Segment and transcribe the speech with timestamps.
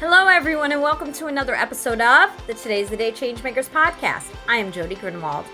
[0.00, 4.34] Hello, everyone, and welcome to another episode of the Today's the Day Changemakers podcast.
[4.48, 5.44] I am Jody Grunwald.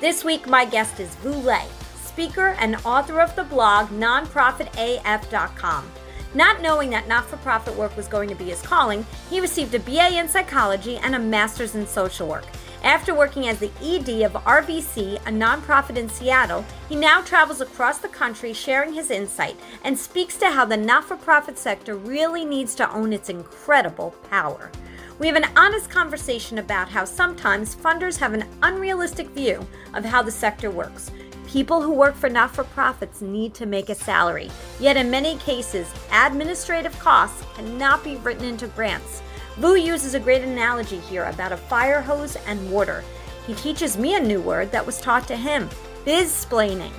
[0.00, 1.60] This week, my guest is Vu Le,
[1.96, 5.90] speaker and author of the blog nonprofitaf.com.
[6.34, 9.74] Not knowing that not for profit work was going to be his calling, he received
[9.74, 12.46] a BA in psychology and a master's in social work.
[12.82, 17.98] After working as the ED of RVC, a nonprofit in Seattle, he now travels across
[17.98, 22.44] the country sharing his insight and speaks to how the not for profit sector really
[22.44, 24.70] needs to own its incredible power.
[25.18, 30.22] We have an honest conversation about how sometimes funders have an unrealistic view of how
[30.22, 31.10] the sector works.
[31.46, 35.36] People who work for not for profits need to make a salary, yet, in many
[35.38, 39.22] cases, administrative costs cannot be written into grants.
[39.58, 43.02] Vu uses a great analogy here about a fire hose and water.
[43.46, 45.70] He teaches me a new word that was taught to him
[46.04, 46.92] bizsplaining.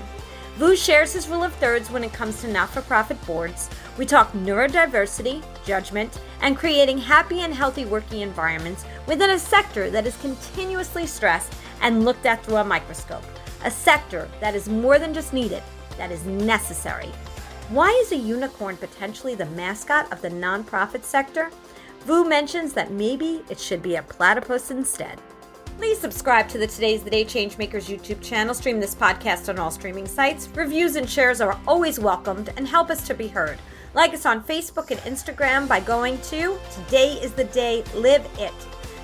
[0.56, 3.70] Vu shares his rule of thirds when it comes to not for profit boards.
[3.96, 10.08] We talk neurodiversity, judgment, and creating happy and healthy working environments within a sector that
[10.08, 13.24] is continuously stressed and looked at through a microscope.
[13.66, 15.62] A sector that is more than just needed,
[15.98, 17.12] that is necessary.
[17.70, 21.52] Why is a unicorn potentially the mascot of the nonprofit sector?
[22.08, 25.20] Vu mentions that maybe it should be a platypus instead.
[25.78, 28.54] Please subscribe to the Today's the Day Changemakers YouTube channel.
[28.54, 30.48] Stream this podcast on all streaming sites.
[30.56, 33.60] Reviews and shares are always welcomed and help us to be heard.
[33.94, 38.54] Like us on Facebook and Instagram by going to Today is the Day Live It.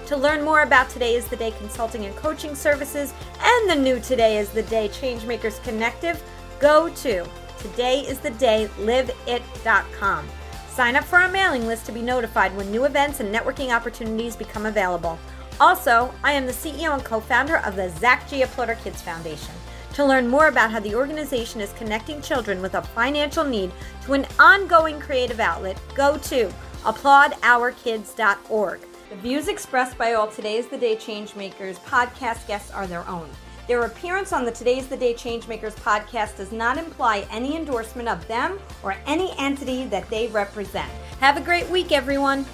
[0.05, 3.99] To learn more about Today is the Day consulting and coaching services and the new
[3.99, 6.23] Today is the Day Changemakers Connective,
[6.61, 7.25] go to
[7.57, 10.29] todayisthedayliveit.com.
[10.73, 14.35] Sign up for our mailing list to be notified when new events and networking opportunities
[14.35, 15.19] become available.
[15.61, 19.53] Also, I am the CEO and co founder of the Zach Giaplotter Kids Foundation.
[19.93, 23.71] To learn more about how the organization is connecting children with a financial need
[24.05, 28.79] to an ongoing creative outlet, go to applaudourkids.org.
[29.11, 33.29] The views expressed by all Today's the Day Changemakers podcast guests are their own.
[33.65, 38.27] Their appearance on the Today's the Day Changemakers podcast does not imply any endorsement of
[38.27, 40.91] them or any entity that they represent.
[41.21, 42.45] Have a great week, everyone.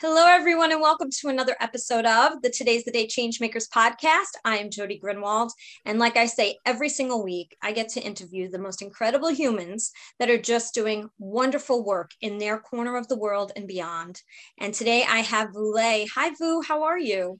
[0.00, 4.38] Hello, everyone, and welcome to another episode of the Today's the Day Changemakers podcast.
[4.42, 5.52] I am Jody Grunwald.
[5.84, 9.92] And like I say every single week, I get to interview the most incredible humans
[10.18, 14.22] that are just doing wonderful work in their corner of the world and beyond.
[14.58, 16.06] And today I have Vu Le.
[16.14, 16.62] Hi, Vu.
[16.62, 17.38] How are you?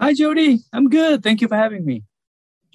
[0.00, 0.58] Hi, Jody.
[0.72, 1.22] I'm good.
[1.22, 2.02] Thank you for having me.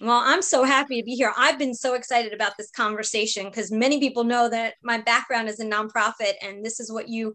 [0.01, 1.33] Well, I'm so happy to be here.
[1.37, 5.59] I've been so excited about this conversation because many people know that my background is
[5.59, 7.33] in nonprofit and this is what you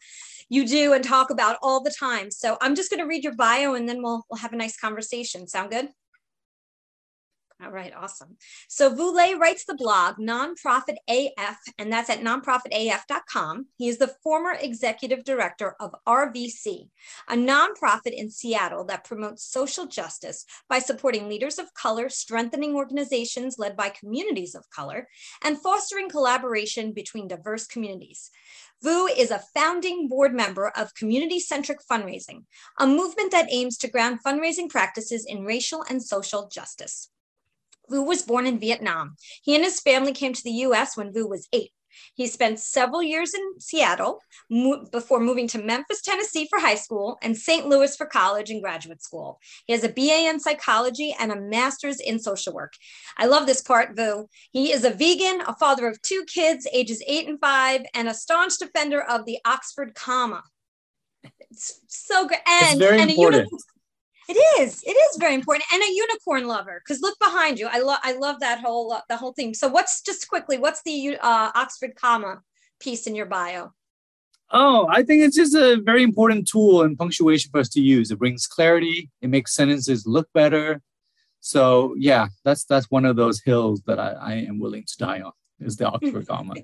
[0.49, 2.31] you do and talk about all the time.
[2.31, 4.79] So I'm just going to read your bio and then we'll we'll have a nice
[4.79, 5.47] conversation.
[5.47, 5.89] Sound good?
[7.63, 8.37] All right, awesome.
[8.69, 13.67] So Vu Le writes the blog Nonprofit AF, and that's at nonprofitaf.com.
[13.77, 16.89] He is the former executive director of RVC,
[17.29, 23.57] a nonprofit in Seattle that promotes social justice by supporting leaders of color, strengthening organizations
[23.57, 25.07] led by communities of color,
[25.41, 28.33] and fostering collaboration between diverse communities.
[28.83, 32.45] Vu is a founding board member of Community Centric Fundraising,
[32.81, 37.11] a movement that aims to ground fundraising practices in racial and social justice.
[37.91, 39.17] Vu was born in Vietnam.
[39.43, 41.73] He and his family came to the US when Vu was eight.
[42.15, 47.19] He spent several years in Seattle mo- before moving to Memphis, Tennessee for high school
[47.23, 47.67] and St.
[47.69, 49.39] Louis for college and graduate school.
[49.67, 52.75] He has a BA in psychology and a master's in social work.
[53.17, 54.29] I love this part, Vu.
[54.53, 58.15] He is a vegan, a father of two kids, ages eight and five, and a
[58.15, 60.43] staunch defender of the Oxford comma.
[61.51, 62.39] It's so good.
[62.47, 63.47] And, it's very and important.
[63.47, 63.74] A
[64.29, 64.83] it is.
[64.87, 66.83] It is very important, and a unicorn lover.
[66.85, 67.69] Because look behind you.
[67.71, 67.99] I love.
[68.03, 69.55] I love that whole uh, the whole theme.
[69.55, 70.59] So, what's just quickly?
[70.59, 72.41] What's the uh, Oxford comma
[72.81, 73.73] piece in your bio?
[74.51, 78.11] Oh, I think it's just a very important tool and punctuation for us to use.
[78.11, 79.11] It brings clarity.
[79.21, 80.81] It makes sentences look better.
[81.41, 85.21] So yeah, that's that's one of those hills that I, I am willing to die
[85.21, 85.33] on.
[85.61, 86.55] Is the Oxford comma.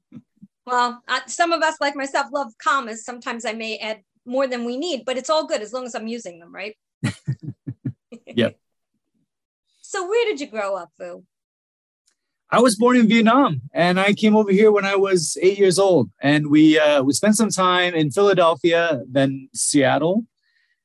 [0.66, 3.04] well, uh, some of us, like myself, love commas.
[3.04, 5.94] Sometimes I may add more than we need, but it's all good as long as
[5.94, 6.76] I'm using them, right?
[8.26, 8.58] yep.
[9.82, 11.24] So where did you grow up, Vu?
[12.50, 15.78] I was born in Vietnam, and I came over here when I was eight years
[15.78, 20.24] old, and we uh, we spent some time in Philadelphia, then Seattle,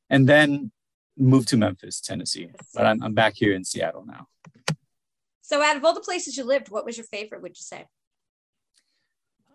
[0.10, 0.72] and then
[1.18, 2.50] moved to Memphis, Tennessee.
[2.74, 4.28] But I'm I'm back here in Seattle now.
[5.42, 7.42] So, out of all the places you lived, what was your favorite?
[7.44, 7.86] Would you say?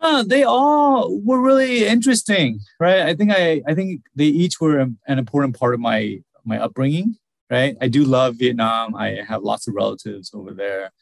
[0.00, 3.00] Uh, they all were really interesting, right?
[3.00, 7.16] I think I I think they each were an important part of my my upbringing,
[7.50, 7.76] right?
[7.80, 8.94] I do love Vietnam.
[8.94, 10.92] I have lots of relatives over there.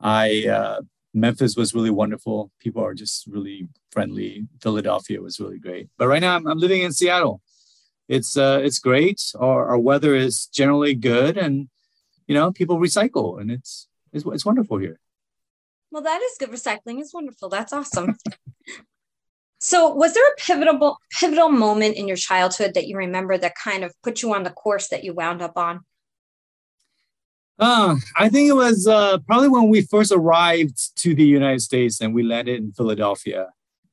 [0.00, 0.80] I uh,
[1.12, 2.50] Memphis was really wonderful.
[2.60, 4.46] People are just really friendly.
[4.62, 5.88] Philadelphia was really great.
[5.98, 7.42] But right now I'm, I'm living in Seattle.
[8.08, 9.20] It's uh, it's great.
[9.38, 11.68] Our, our weather is generally good, and
[12.26, 14.98] you know people recycle, and it's it's, it's wonderful here.
[15.92, 16.50] Well, that is good.
[16.50, 17.48] Recycling is wonderful.
[17.48, 18.16] That's awesome.
[19.60, 23.84] so, was there a pivotal pivotal moment in your childhood that you remember that kind
[23.84, 25.80] of put you on the course that you wound up on?
[27.58, 32.00] Uh, I think it was uh, probably when we first arrived to the United States
[32.00, 33.48] and we landed in Philadelphia,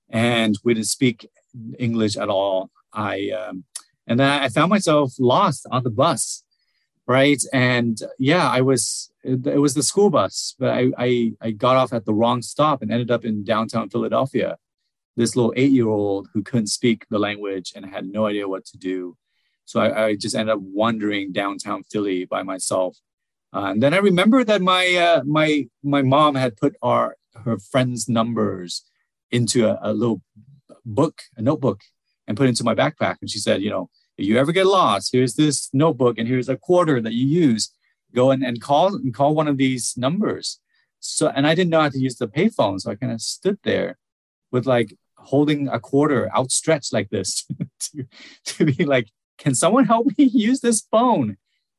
[0.10, 1.30] and we didn't speak
[1.78, 2.70] English at all.
[2.94, 3.66] I um,
[4.08, 6.44] and then I found myself lost on the bus,
[7.08, 7.44] right?
[7.52, 11.92] And yeah, I was it was the school bus, but I I, I got off
[11.92, 14.58] at the wrong stop and ended up in downtown Philadelphia.
[15.18, 18.66] This little eight year old who couldn't speak the language and had no idea what
[18.68, 19.18] to do.
[19.66, 22.98] So I, I just ended up wandering downtown Philly by myself
[23.54, 27.16] uh, and then I remember that my uh, my my mom had put our
[27.46, 28.84] her friends' numbers
[29.32, 30.22] into a, a, little
[30.86, 31.82] book, a notebook,
[32.28, 33.18] and put it into my backpack.
[33.22, 36.50] And she said, you know, if you ever get lost, here's this notebook, and here's
[36.50, 37.72] a quarter that you use.
[38.16, 40.60] Go and, and call and call one of these numbers.
[41.00, 43.60] So, and I didn't know how to use the payphone, so I kind of stood
[43.64, 43.98] there
[44.52, 44.94] with like
[45.28, 47.46] holding a quarter outstretched like this
[47.80, 48.06] to,
[48.46, 49.08] to be like,
[49.38, 51.38] can someone help me use this phone?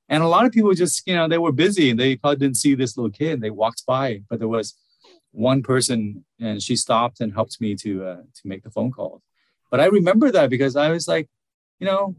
[0.08, 2.56] And a lot of people just, you know, they were busy and they probably didn't
[2.56, 3.32] see this little kid.
[3.34, 4.74] And they walked by, but there was
[5.32, 9.22] one person and she stopped and helped me to uh, to make the phone call.
[9.70, 11.28] But I remember that because I was like,
[11.78, 12.16] you know,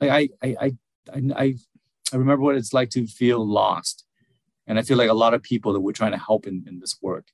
[0.00, 0.72] like I I I
[1.44, 1.54] I,
[2.12, 4.04] I remember what it's like to feel lost.
[4.66, 6.78] And I feel like a lot of people that we're trying to help in, in
[6.78, 7.26] this work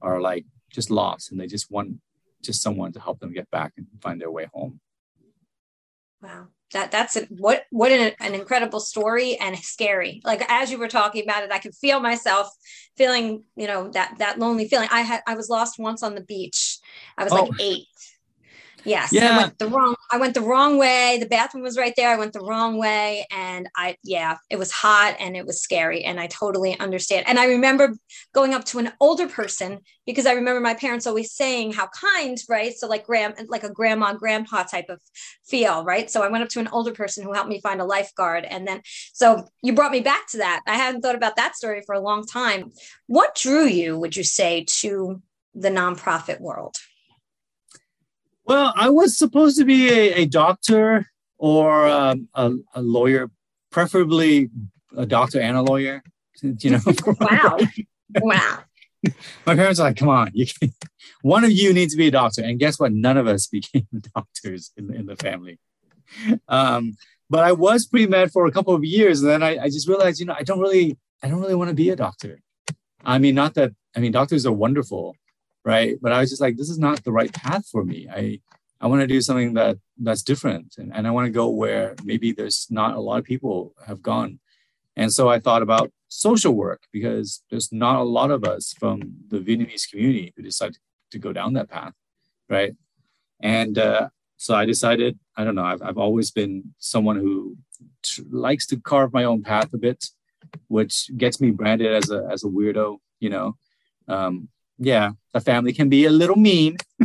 [0.00, 1.96] are like just lost and they just want
[2.42, 4.80] just someone to help them get back and find their way home.
[6.22, 6.48] Wow.
[6.72, 10.20] That that's a, what what an, an incredible story and scary.
[10.24, 12.48] Like as you were talking about it i could feel myself
[12.96, 14.88] feeling you know that that lonely feeling.
[14.92, 16.78] I had i was lost once on the beach.
[17.18, 17.42] I was oh.
[17.42, 17.86] like eight
[18.84, 19.12] Yes.
[19.12, 19.34] Yeah.
[19.34, 21.18] I went the wrong I went the wrong way.
[21.20, 22.08] The bathroom was right there.
[22.08, 26.04] I went the wrong way and I yeah, it was hot and it was scary
[26.04, 27.26] and I totally understand.
[27.28, 27.94] And I remember
[28.34, 32.38] going up to an older person because I remember my parents always saying how kind,
[32.48, 32.72] right?
[32.72, 35.00] So like grand like a grandma grandpa type of
[35.46, 36.10] feel, right?
[36.10, 38.66] So I went up to an older person who helped me find a lifeguard and
[38.66, 38.82] then
[39.12, 40.60] so you brought me back to that.
[40.66, 42.72] I hadn't thought about that story for a long time.
[43.06, 45.22] What drew you, would you say, to
[45.54, 46.76] the nonprofit world?
[48.50, 51.06] Well, I was supposed to be a, a doctor
[51.38, 53.30] or um, a, a, lawyer,
[53.70, 54.50] preferably
[54.96, 56.02] a doctor and a lawyer.
[56.42, 56.80] You know.
[57.20, 57.58] wow.
[58.18, 58.58] Wow.
[59.44, 60.72] My parents are like, "Come on, you can,
[61.20, 62.92] one of you needs to be a doctor." And guess what?
[62.92, 65.58] None of us became doctors in, in the family.
[66.48, 66.96] Um,
[67.28, 69.86] but I was pre med for a couple of years, and then I, I just
[69.86, 72.40] realized, you know, I don't really, I don't really want to be a doctor.
[73.04, 75.14] I mean, not that I mean, doctors are wonderful,
[75.64, 75.96] right?
[76.00, 78.08] But i was just like this is not the right path for me.
[78.10, 78.40] I
[78.80, 81.94] i want to do something that that's different and, and i want to go where
[82.02, 84.38] maybe there's not a lot of people have gone.
[84.96, 88.96] And so i thought about social work because there's not a lot of us from
[89.28, 90.74] the vietnamese community who decide
[91.12, 91.94] to go down that path
[92.48, 92.74] right?
[93.40, 97.56] And uh, so i decided i don't know i've, I've always been someone who
[98.02, 100.00] t- likes to carve my own path a bit
[100.68, 103.56] which gets me branded as a as a weirdo you know?
[104.08, 104.48] Um,
[104.80, 106.78] yeah, the family can be a little mean.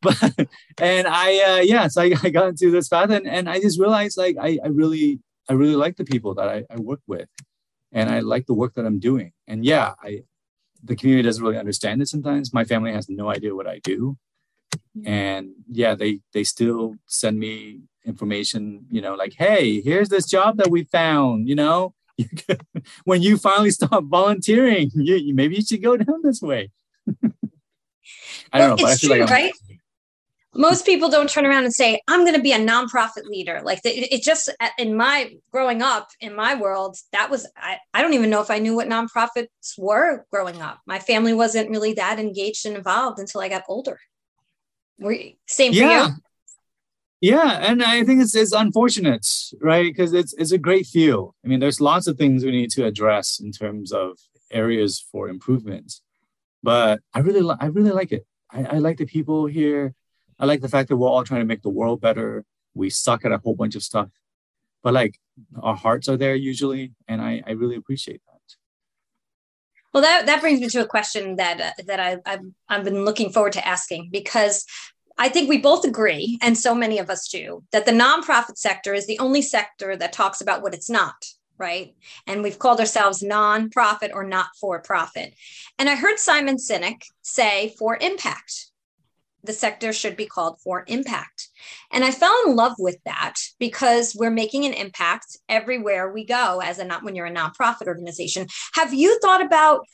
[0.00, 0.32] but
[0.80, 3.78] and I uh, yeah, so I, I, got into this path and, and I just
[3.78, 7.28] realized like I, I really I really like the people that I, I work with
[7.90, 9.32] and I like the work that I'm doing.
[9.46, 10.22] And yeah, I
[10.82, 12.54] the community doesn't really understand it sometimes.
[12.54, 14.16] My family has no idea what I do.
[15.04, 20.56] And yeah, they they still send me information, you know, like, hey, here's this job
[20.58, 22.64] that we found, you know, you could,
[23.04, 26.70] when you finally stop volunteering, you, you, maybe you should go down this way.
[28.52, 29.52] I don't well, know, it's true, like right?
[30.54, 33.80] Most people don't turn around and say, "I'm going to be a nonprofit leader." Like
[33.84, 38.02] it, it just uh, in my growing up in my world, that was I, I
[38.02, 39.46] don't even know if I knew what nonprofits
[39.78, 40.80] were growing up.
[40.86, 43.98] My family wasn't really that engaged and involved until I got older.
[44.98, 45.16] Were
[45.46, 46.04] same yeah.
[46.04, 46.16] for you?
[47.22, 49.24] Yeah, and I think it's it's unfortunate,
[49.60, 49.84] right?
[49.84, 51.34] Because it's it's a great field.
[51.44, 54.18] I mean, there's lots of things we need to address in terms of
[54.50, 56.00] areas for improvement.
[56.64, 58.26] But I really li- I really like it.
[58.50, 59.94] I, I like the people here.
[60.40, 62.44] I like the fact that we're all trying to make the world better.
[62.74, 64.10] We suck at a whole bunch of stuff,
[64.82, 65.20] but like
[65.62, 68.32] our hearts are there usually, and I I really appreciate that.
[69.92, 73.04] Well, that, that brings me to a question that uh, that I, I've, I've been
[73.04, 74.64] looking forward to asking because
[75.18, 78.94] I think we both agree, and so many of us do, that the nonprofit sector
[78.94, 81.14] is the only sector that talks about what it's not,
[81.58, 81.94] right?
[82.26, 85.34] And we've called ourselves non-profit or not for profit.
[85.78, 88.70] And I heard Simon Sinek say for impact.
[89.44, 91.48] The sector should be called for impact.
[91.90, 96.60] And I fell in love with that because we're making an impact everywhere we go
[96.64, 98.46] as a not when you're a nonprofit organization.
[98.74, 99.84] Have you thought about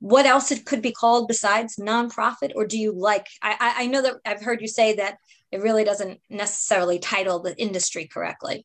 [0.00, 2.52] what else it could be called besides nonprofit?
[2.54, 5.16] Or do you like I, I know that I've heard you say that
[5.52, 8.64] it really doesn't necessarily title the industry correctly.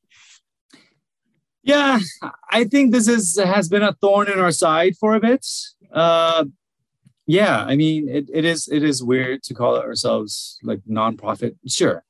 [1.63, 1.99] Yeah,
[2.51, 5.45] I think this is has been a thorn in our side for a bit.
[5.91, 6.45] Uh,
[7.25, 11.55] yeah, I mean, it, it is it is weird to call ourselves like nonprofit.
[11.67, 12.03] Sure.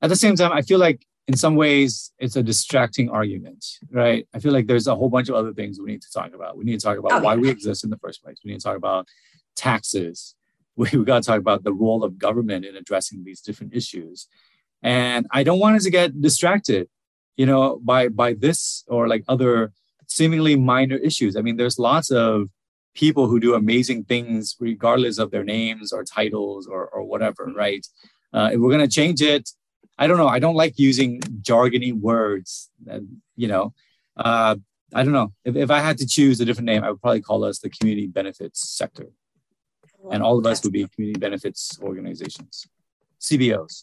[0.00, 4.26] At the same time, I feel like in some ways it's a distracting argument, right?
[4.34, 6.56] I feel like there's a whole bunch of other things we need to talk about.
[6.56, 7.40] We need to talk about oh, why yeah.
[7.40, 8.38] we exist in the first place.
[8.44, 9.08] We need to talk about
[9.56, 10.34] taxes.
[10.74, 14.26] We, we got to talk about the role of government in addressing these different issues.
[14.82, 16.88] And I don't want us to get distracted
[17.36, 19.72] you know, by by this or like other
[20.06, 21.36] seemingly minor issues.
[21.36, 22.48] I mean, there's lots of
[22.94, 27.58] people who do amazing things regardless of their names or titles or or whatever, mm-hmm.
[27.58, 27.86] right?
[28.32, 29.50] Uh, if we're gonna change it,
[29.98, 30.28] I don't know.
[30.28, 32.70] I don't like using jargony words.
[32.86, 33.74] And, you know,
[34.16, 34.56] uh,
[34.94, 35.32] I don't know.
[35.44, 37.70] If, if I had to choose a different name, I would probably call us the
[37.70, 39.08] community benefits sector,
[40.10, 42.66] and all of us would be community benefits organizations,
[43.20, 43.82] CBOs.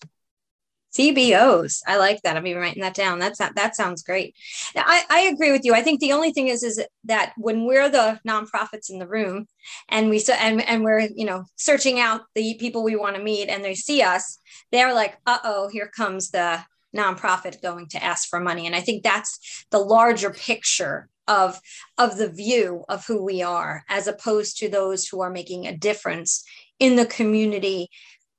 [0.97, 1.81] CBOs.
[1.87, 2.35] I like that.
[2.35, 3.19] I'm even writing that down.
[3.19, 4.35] That's not, that sounds great.
[4.75, 5.73] I, I agree with you.
[5.73, 9.47] I think the only thing is is that when we're the nonprofits in the room
[9.87, 13.23] and we so and, and we're you know searching out the people we want to
[13.23, 14.39] meet and they see us,
[14.71, 16.63] they're like, uh oh, here comes the
[16.95, 18.65] nonprofit going to ask for money.
[18.65, 21.59] And I think that's the larger picture of
[21.99, 25.77] of the view of who we are as opposed to those who are making a
[25.77, 26.43] difference
[26.79, 27.89] in the community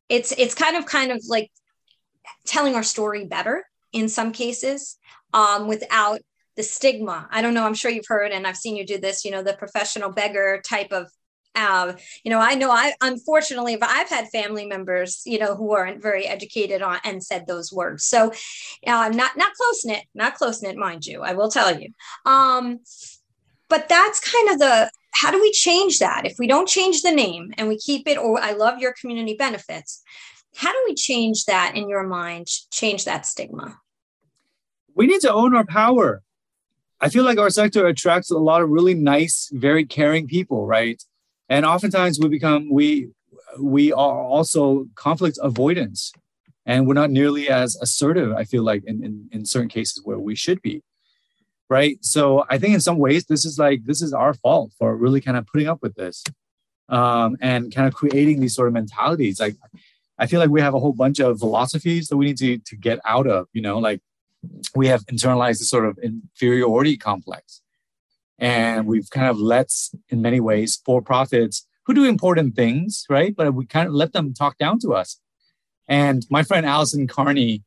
[0.09, 1.50] it's it's kind of kind of like
[2.44, 4.99] telling our story better in some cases
[5.32, 6.20] um, without
[6.56, 7.28] the stigma.
[7.30, 9.42] I don't know, I'm sure you've heard, and I've seen you do this, you know,
[9.42, 11.08] the professional beggar type of
[11.56, 11.94] uh,
[12.25, 16.26] you know, I know I unfortunately I've had family members, you know, who aren't very
[16.26, 18.04] educated on and said those words.
[18.04, 18.32] So
[18.87, 21.22] uh, not not close knit, not close knit, mind you.
[21.22, 21.88] I will tell you.
[22.25, 22.78] Um,
[23.68, 27.10] but that's kind of the how do we change that if we don't change the
[27.10, 28.16] name and we keep it?
[28.16, 30.02] Or I love your community benefits.
[30.57, 33.78] How do we change that in your mind, change that stigma?
[34.95, 36.23] We need to own our power.
[37.00, 41.02] I feel like our sector attracts a lot of really nice, very caring people, right?
[41.49, 43.11] And oftentimes we become we
[43.59, 46.12] we are also conflict avoidance
[46.66, 50.19] and we're not nearly as assertive i feel like in, in, in certain cases where
[50.19, 50.83] we should be
[51.69, 54.97] right so i think in some ways this is like this is our fault for
[54.97, 56.23] really kind of putting up with this
[56.88, 59.57] um, and kind of creating these sort of mentalities like
[60.20, 62.76] I feel like we have a whole bunch of philosophies that we need to, to
[62.76, 64.02] get out of, you know, like
[64.74, 67.62] we have internalized this sort of inferiority complex.
[68.38, 69.70] And we've kind of let,
[70.10, 73.34] in many ways, for profits who do important things, right?
[73.34, 75.18] But we kind of let them talk down to us.
[75.88, 77.64] And my friend Allison Carney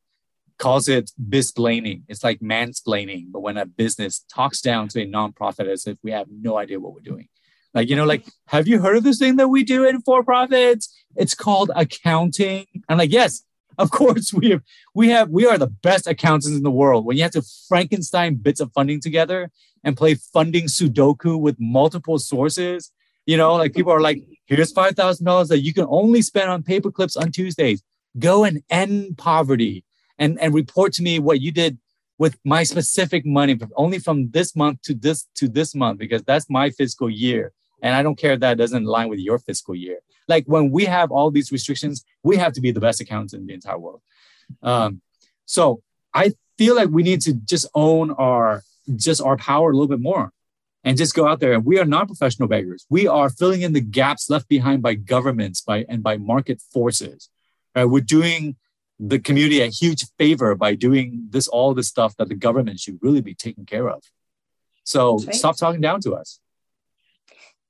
[0.58, 2.02] calls it bizsplaining.
[2.08, 6.12] It's like mansplaining, but when a business talks down to a nonprofit as if we
[6.12, 7.28] have no idea what we're doing.
[7.74, 10.24] Like, you know, like, have you heard of this thing that we do in for
[10.24, 10.94] profits?
[11.16, 12.66] It's called accounting.
[12.88, 13.42] I'm like, yes,
[13.78, 14.62] of course we have
[14.94, 17.04] we have we are the best accountants in the world.
[17.04, 19.50] When you have to Frankenstein bits of funding together
[19.82, 22.92] and play funding Sudoku with multiple sources,
[23.26, 26.50] you know, like people are like, here's five thousand dollars that you can only spend
[26.50, 27.82] on paper clips on Tuesdays.
[28.18, 29.84] Go and end poverty
[30.18, 31.78] and and report to me what you did
[32.18, 36.22] with my specific money but only from this month to this to this month because
[36.22, 37.52] that's my fiscal year
[37.84, 39.98] and I don't care if that doesn't align with your fiscal year.
[40.26, 43.46] Like when we have all these restrictions, we have to be the best accountants in
[43.46, 44.00] the entire world.
[44.62, 45.02] Um,
[45.44, 45.82] so
[46.14, 48.62] I feel like we need to just own our
[48.96, 50.32] just our power a little bit more
[50.82, 51.52] and just go out there.
[51.52, 52.86] And we are not professional beggars.
[52.88, 57.28] We are filling in the gaps left behind by governments by and by market forces.
[57.76, 57.84] Right?
[57.84, 58.56] We're doing
[58.98, 62.98] the community a huge favor by doing this all this stuff that the government should
[63.02, 64.02] really be taking care of.
[64.84, 65.34] So right.
[65.34, 66.40] stop talking down to us.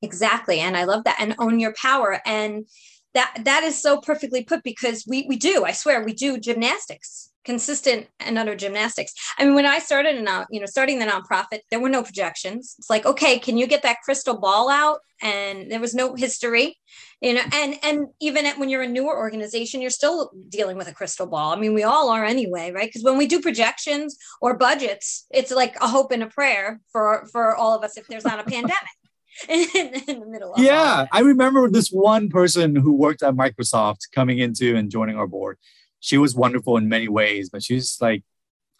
[0.05, 0.61] Exactly.
[0.61, 1.17] And I love that.
[1.19, 2.21] And own your power.
[2.27, 2.67] And
[3.15, 7.31] that that is so perfectly put because we we do, I swear, we do gymnastics,
[7.45, 9.15] consistent and utter gymnastics.
[9.39, 12.03] I mean, when I started and uh, you know, starting the nonprofit, there were no
[12.03, 12.75] projections.
[12.79, 14.99] It's like, okay, can you get that crystal ball out?
[15.23, 16.77] And there was no history,
[17.21, 20.89] you know, and and even at, when you're a newer organization, you're still dealing with
[20.89, 21.53] a crystal ball.
[21.53, 22.89] I mean, we all are anyway, right?
[22.89, 27.27] Because when we do projections or budgets, it's like a hope and a prayer for
[27.31, 29.04] for all of us if there's not a pandemic.
[29.49, 29.69] in,
[30.07, 34.39] in the middle of yeah i remember this one person who worked at microsoft coming
[34.39, 35.59] into and joining our board
[36.01, 38.23] she was wonderful in many ways but she's like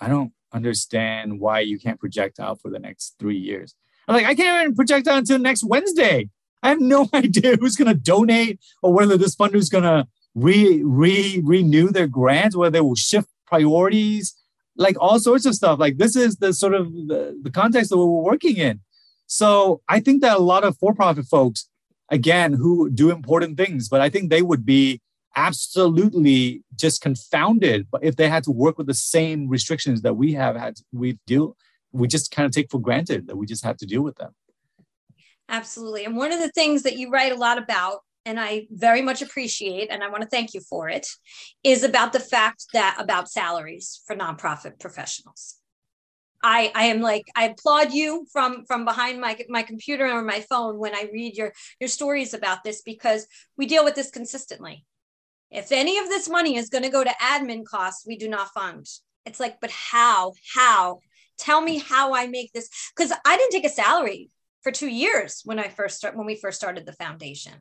[0.01, 3.75] i don't understand why you can't project out for the next three years.
[4.07, 6.31] I'm like, I can't even project out until next Wednesday.
[6.63, 10.07] I have no idea who's going to donate or whether this funder is going to
[10.35, 14.35] re, re renew their grants, whether they will shift priorities,
[14.77, 15.79] like all sorts of stuff.
[15.79, 18.81] Like this is the sort of the, the context that we're working in.
[19.27, 21.69] So I think that a lot of for-profit folks,
[22.11, 25.01] again, who do important things, but I think they would be
[25.37, 30.55] absolutely just confounded if they had to work with the same restrictions that we have
[30.55, 31.57] had we deal
[31.91, 34.33] we just kind of take for granted that we just have to deal with them
[35.49, 39.03] absolutely and one of the things that you write a lot about and I very
[39.03, 41.07] much appreciate, and I want to thank you for it,
[41.63, 45.57] is about the fact that about salaries for nonprofit professionals.
[46.47, 50.41] I, I am like I applaud you from from behind my my computer or my
[50.41, 54.85] phone when I read your your stories about this because we deal with this consistently.
[55.51, 58.53] If any of this money is going to go to admin costs, we do not
[58.53, 58.87] fund.
[59.25, 60.35] It's like, but how?
[60.55, 60.99] How?
[61.39, 64.29] Tell me how I make this because I didn't take a salary
[64.63, 67.55] for two years when I first start when we first started the foundation,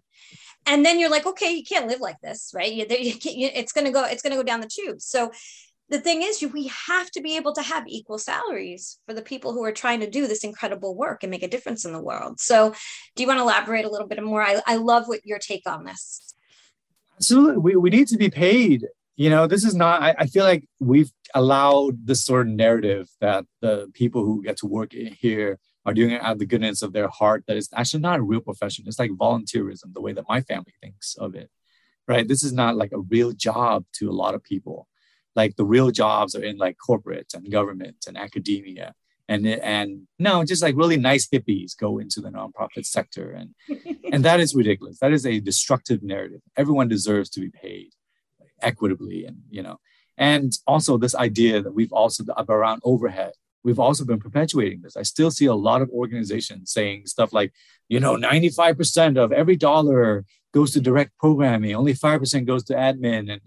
[0.65, 2.71] and then you're like, okay, you can't live like this, right?
[2.71, 4.99] You, you it's going to go it's going to go down the tube.
[4.99, 5.31] So
[5.93, 9.53] the thing is we have to be able to have equal salaries for the people
[9.53, 12.39] who are trying to do this incredible work and make a difference in the world.
[12.39, 12.73] So
[13.15, 14.41] do you want to elaborate a little bit more?
[14.41, 16.33] I, I love what your take on this.
[17.17, 17.57] Absolutely.
[17.57, 18.88] We, we need to be paid.
[19.15, 23.07] You know this is not I, I, feel like we've allowed this sort of narrative
[23.21, 26.81] that the people who get to work here are doing it out of the goodness
[26.81, 28.85] of their heart that is actually not a real profession.
[28.88, 31.51] It's like volunteerism the way that my family thinks of it
[32.07, 32.27] right?
[32.27, 34.88] This is not like a real job to a lot of people
[35.35, 38.93] like the real jobs are in like corporate and government and academia.
[39.29, 43.31] And and no just like really nice hippies go into the nonprofit sector.
[43.31, 43.55] And
[44.13, 44.99] and that is ridiculous.
[44.99, 46.41] That is a destructive narrative.
[46.57, 47.91] Everyone deserves to be paid
[48.61, 49.79] equitably and you know.
[50.17, 54.97] And also this idea that we've also around overhead we've also been perpetuating this.
[54.97, 57.53] I still see a lot of organizations saying stuff like
[57.87, 63.31] you know 95% of every dollar goes to direct programming only 5% goes to admin.
[63.31, 63.41] And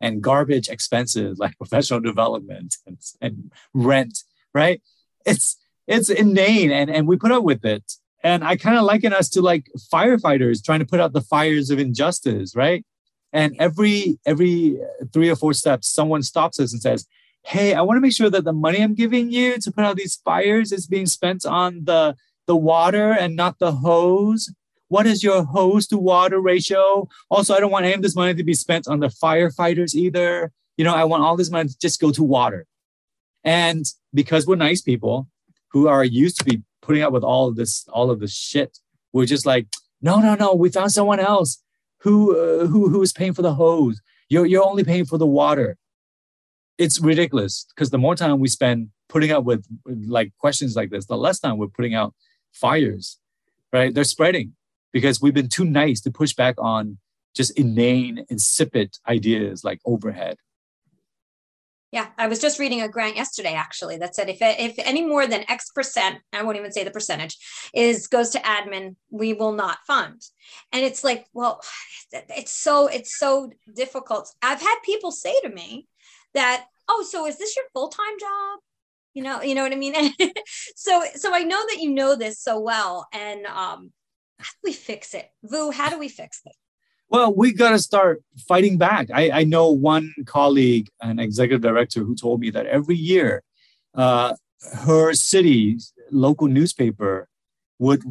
[0.00, 4.18] and garbage expenses like professional development and, and rent
[4.54, 4.80] right?
[5.24, 7.84] It's it's inane and and we put up with it.
[8.24, 11.70] And i kind of liken us to like firefighters trying to put out the fires
[11.70, 12.84] of injustice right?
[13.32, 17.06] And every every uh, three or four steps someone stops us and says
[17.44, 19.96] hey i want to make sure that the money i'm giving you to put out
[19.96, 22.16] these fires is being spent on the
[22.48, 24.52] the water and not the hose
[24.88, 28.34] what is your hose to water ratio also i don't want any of this money
[28.34, 31.78] to be spent on the firefighters either you know i want all this money to
[31.78, 32.66] just go to water
[33.46, 35.28] and because we're nice people
[35.70, 38.78] who are used to be putting up with all of this, all of this shit,
[39.12, 39.68] we're just like,
[40.02, 41.62] no, no, no, we found someone else
[42.00, 44.02] who uh, who who is paying for the hose.
[44.28, 45.76] You're you're only paying for the water.
[46.76, 51.06] It's ridiculous because the more time we spend putting up with like questions like this,
[51.06, 52.14] the less time we're putting out
[52.52, 53.18] fires,
[53.72, 53.94] right?
[53.94, 54.55] They're spreading
[54.92, 56.98] because we've been too nice to push back on
[57.34, 60.38] just inane, insipid ideas like overhead
[61.96, 65.26] yeah, I was just reading a grant yesterday actually that said if if any more
[65.26, 67.38] than X percent, I won't even say the percentage,
[67.72, 70.20] is goes to admin, we will not fund.
[70.72, 71.60] And it's like, well,
[72.12, 74.30] it's so it's so difficult.
[74.42, 75.86] I've had people say to me
[76.34, 78.60] that, oh, so is this your full time job?
[79.14, 79.94] You know, you know what I mean.
[80.76, 83.92] so so I know that you know this so well, and um,
[84.38, 85.70] how do we fix it, Vu?
[85.70, 86.54] How do we fix it?
[87.08, 89.08] Well, we got to start fighting back.
[89.12, 93.44] I, I, know one colleague, an executive director, who told me that every year,
[93.94, 94.34] uh,
[94.84, 97.28] her city's local newspaper
[97.78, 98.02] would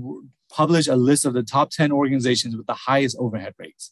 [0.50, 3.92] publish a list of the top 10 organizations with the highest overhead rates.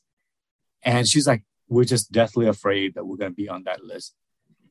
[0.84, 4.13] And she's like, we're just deathly afraid that we're going to be on that list.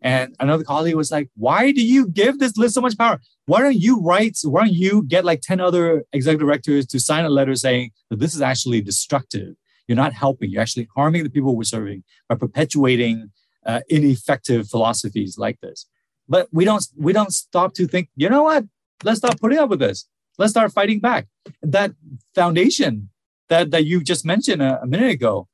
[0.02, 3.20] And another colleague was like, why do you give this list so much power?
[3.46, 7.24] Why don't you write, why don't you get like 10 other executive directors to sign
[7.24, 9.54] a letter saying that this is actually destructive
[9.86, 10.50] you're not helping.
[10.50, 13.30] You're actually harming the people we're serving by perpetuating
[13.66, 15.86] uh, ineffective philosophies like this.
[16.28, 18.08] But we don't we don't stop to think.
[18.16, 18.64] You know what?
[19.04, 20.06] Let's stop putting up with this.
[20.38, 21.26] Let's start fighting back.
[21.62, 21.92] That
[22.34, 23.10] foundation
[23.48, 25.48] that that you just mentioned a, a minute ago,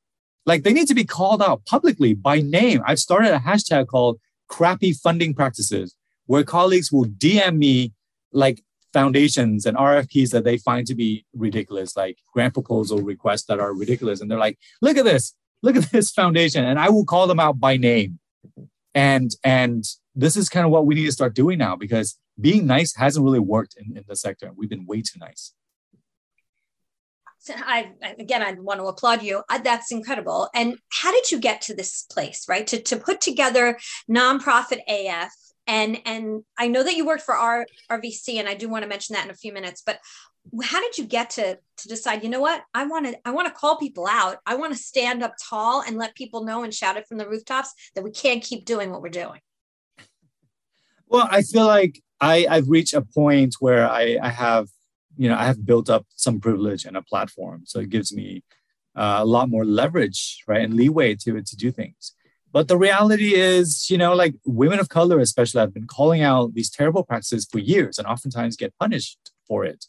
[0.45, 2.81] like they need to be called out publicly by name.
[2.85, 7.93] I've started a hashtag called crappy funding practices where colleagues will DM me
[8.31, 8.61] like
[8.93, 13.73] foundations and RFPs that they find to be ridiculous, like grant proposal requests that are
[13.73, 14.21] ridiculous.
[14.21, 16.65] And they're like, look at this, look at this foundation.
[16.65, 18.19] And I will call them out by name.
[18.95, 19.83] And and
[20.15, 23.23] this is kind of what we need to start doing now because being nice hasn't
[23.23, 24.51] really worked in, in the sector.
[24.55, 25.53] We've been way too nice.
[27.49, 29.43] I again, I want to applaud you.
[29.63, 30.49] That's incredible.
[30.53, 32.67] And how did you get to this place, right?
[32.67, 33.77] To to put together
[34.09, 35.31] nonprofit AF
[35.69, 38.89] and and I know that you worked for our RVC, and I do want to
[38.89, 39.83] mention that in a few minutes.
[39.85, 39.99] But
[40.63, 42.23] how did you get to to decide?
[42.23, 42.63] You know what?
[42.73, 44.37] I want to I want to call people out.
[44.47, 47.29] I want to stand up tall and let people know and shout it from the
[47.29, 49.39] rooftops that we can't keep doing what we're doing.
[51.07, 54.69] Well, I feel like I I've reached a point where I I have
[55.19, 58.43] you know I have built up some privilege and a platform, so it gives me
[58.95, 62.13] uh, a lot more leverage, right, and leeway to to do things.
[62.51, 66.55] But the reality is, you know, like women of color, especially, have been calling out
[66.55, 69.85] these terrible practices for years and oftentimes get punished for it,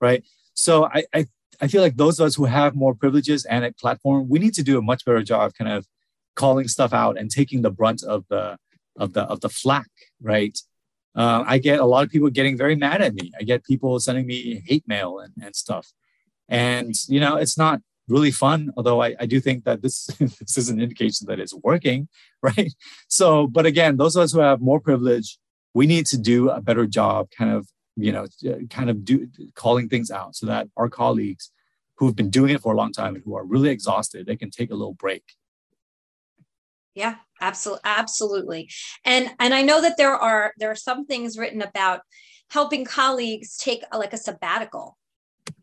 [0.00, 0.22] right?
[0.52, 1.26] So I, I,
[1.60, 4.54] I feel like those of us who have more privileges and a platform, we need
[4.54, 5.86] to do a much better job of kind of
[6.34, 8.58] calling stuff out and taking the brunt of the
[8.98, 9.88] of the of the flack,
[10.20, 10.58] right?
[11.14, 13.32] Uh, I get a lot of people getting very mad at me.
[13.38, 15.92] I get people sending me hate mail and, and stuff.
[16.48, 18.70] And you know, it's not really fun.
[18.76, 22.08] Although I, I do think that this this is an indication that it's working,
[22.42, 22.72] right?
[23.08, 25.38] So, but again, those of us who have more privilege,
[25.74, 28.26] we need to do a better job, kind of you know,
[28.70, 31.50] kind of do calling things out so that our colleagues
[31.96, 34.50] who've been doing it for a long time and who are really exhausted, they can
[34.50, 35.22] take a little break.
[36.94, 38.70] Yeah, absolutely, absolutely.
[39.04, 42.00] And and I know that there are there are some things written about
[42.50, 44.98] helping colleagues take a, like a sabbatical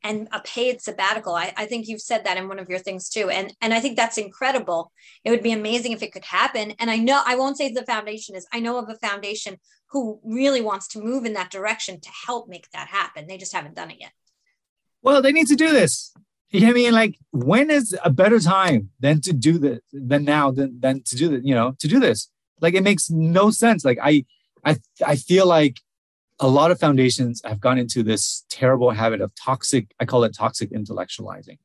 [0.03, 1.35] and a paid sabbatical.
[1.35, 3.29] I, I, think you've said that in one of your things too.
[3.29, 4.91] And and I think that's incredible.
[5.23, 6.73] It would be amazing if it could happen.
[6.79, 9.57] And I know I won't say the foundation is, I know of a foundation
[9.91, 13.27] who really wants to move in that direction to help make that happen.
[13.27, 14.11] They just haven't done it yet.
[15.01, 16.13] Well, they need to do this.
[16.51, 16.93] You know what I mean?
[16.93, 21.15] Like when is a better time than to do this than now than than to
[21.15, 22.29] do that, you know, to do this?
[22.59, 23.85] Like it makes no sense.
[23.85, 24.25] Like I
[24.65, 25.79] I I feel like
[26.39, 30.33] a lot of foundations have gone into this terrible habit of toxic, I call it
[30.33, 31.57] toxic intellectualizing,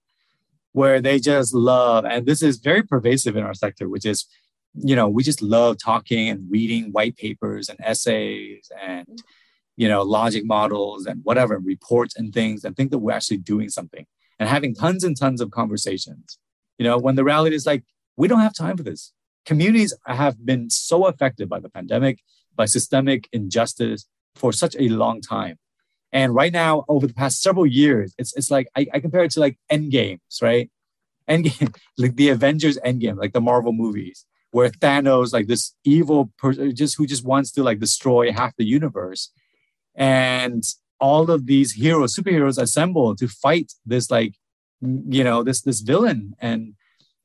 [0.72, 4.26] where they just love, and this is very pervasive in our sector, which is,
[4.74, 9.06] you know, we just love talking and reading white papers and essays and,
[9.76, 13.68] you know, logic models and whatever, reports and things, and think that we're actually doing
[13.68, 14.04] something
[14.38, 16.38] and having tons and tons of conversations.
[16.78, 17.84] You know, when the reality is like,
[18.16, 19.12] we don't have time for this.
[19.46, 22.20] Communities have been so affected by the pandemic,
[22.54, 25.58] by systemic injustice, for such a long time.
[26.12, 29.32] And right now, over the past several years, it's it's like I, I compare it
[29.32, 30.70] to like end games, right?
[31.28, 36.74] Endgame, like the Avengers Endgame, like the Marvel movies, where Thanos, like this evil person,
[36.74, 39.32] just who just wants to like destroy half the universe,
[39.96, 40.62] and
[41.04, 44.34] all of these heroes, superheroes, assemble to fight this like,
[44.80, 46.74] you know, this this villain, and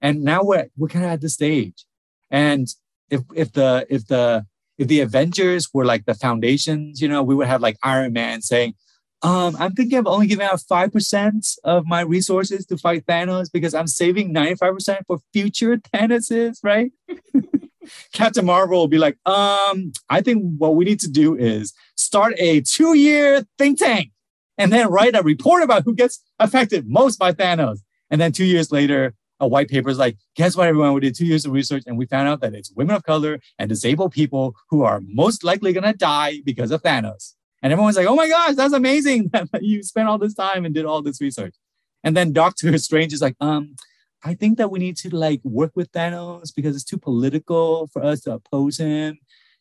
[0.02, 1.86] and now we're we're kind of at this stage,
[2.30, 2.68] and
[3.10, 4.46] if if the if the
[4.78, 8.42] if the Avengers were like the foundations, you know, we would have like Iron Man
[8.42, 8.74] saying,
[9.22, 13.74] um, I'm thinking of only giving out 5% of my resources to fight Thanos because
[13.74, 16.92] I'm saving 95% for future Thanoses, right?
[18.13, 22.33] Captain Marvel will be like, um, I think what we need to do is start
[22.38, 24.12] a two year think tank
[24.57, 27.79] and then write a report about who gets affected most by Thanos.
[28.09, 30.93] And then two years later, a white paper is like, guess what, everyone?
[30.93, 33.39] We did two years of research and we found out that it's women of color
[33.57, 37.35] and disabled people who are most likely going to die because of Thanos.
[37.62, 40.73] And everyone's like, oh my gosh, that's amazing that you spent all this time and
[40.73, 41.55] did all this research.
[42.03, 43.75] And then Doctor Strange is like, um,
[44.23, 48.03] I think that we need to like work with Thanos because it's too political for
[48.03, 49.19] us to oppose him.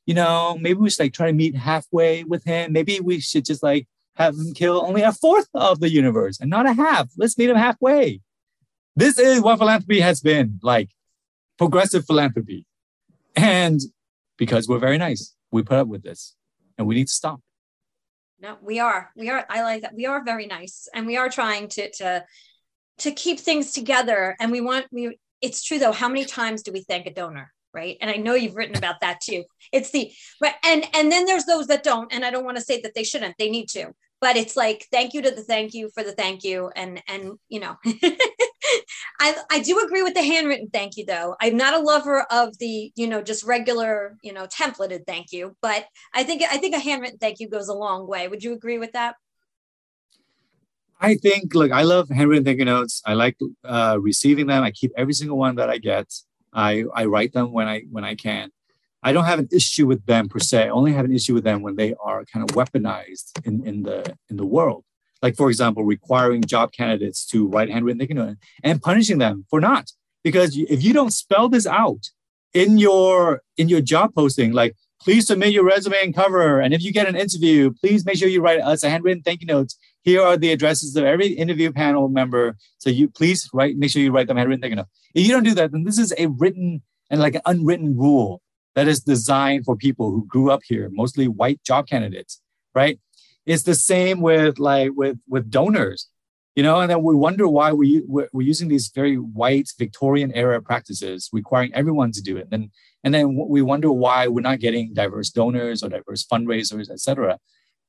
[0.08, 2.72] You know, maybe we should like try to meet halfway with him.
[2.72, 6.48] Maybe we should just like have him kill only a fourth of the universe and
[6.48, 7.10] not a half.
[7.18, 8.22] Let's meet him halfway.
[8.96, 10.88] This is what philanthropy has been like
[11.58, 12.64] progressive philanthropy.
[13.36, 13.78] And
[14.38, 16.34] because we're very nice, we put up with this
[16.78, 17.42] and we need to stop.
[18.40, 19.10] No, we are.
[19.14, 19.44] We are.
[19.50, 19.94] I like that.
[19.94, 22.24] We are very nice and we are trying to, to,
[23.00, 24.36] to keep things together.
[24.40, 25.92] And we want, we, it's true though.
[25.92, 27.52] How many times do we thank a donor?
[27.74, 27.96] Right?
[28.00, 29.44] And i know you've written about that too.
[29.72, 32.62] It's the right and and then there's those that don't and i don't want to
[32.62, 35.74] say that they shouldn't they need to but it's like thank you to the thank
[35.74, 37.76] you for the thank you and and you know.
[39.20, 41.34] I, I do agree with the handwritten thank you though.
[41.40, 45.56] I'm not a lover of the you know just regular you know templated thank you
[45.62, 48.28] but i think i think a handwritten thank you goes a long way.
[48.28, 49.16] Would you agree with that?
[51.00, 53.02] I think look i love handwritten thank you notes.
[53.06, 54.62] I like uh, receiving them.
[54.62, 56.12] I keep every single one that i get
[56.52, 58.50] i i write them when i when i can
[59.02, 60.64] I don't have an issue with them per se.
[60.64, 63.82] I only have an issue with them when they are kind of weaponized in, in
[63.82, 64.84] the in the world.
[65.22, 69.92] Like for example, requiring job candidates to write handwritten you and punishing them for not.
[70.24, 72.10] Because if you don't spell this out
[72.52, 76.82] in your in your job posting, like please submit your resume and cover, and if
[76.82, 79.72] you get an interview, please make sure you write us a handwritten thank you note.
[80.02, 82.56] Here are the addresses of every interview panel member.
[82.78, 84.86] So you please write, make sure you write them handwritten thank you note.
[85.14, 88.42] If you don't do that, then this is a written and like an unwritten rule
[88.74, 92.40] that is designed for people who grew up here, mostly white job candidates,
[92.74, 92.98] right?
[93.46, 96.08] It's the same with like with with donors,
[96.54, 100.32] you know, and then we wonder why we we're, we're using these very white Victorian
[100.32, 102.48] era practices, requiring everyone to do it.
[102.52, 102.70] And
[103.04, 107.38] and then we wonder why we're not getting diverse donors or diverse fundraisers, etc.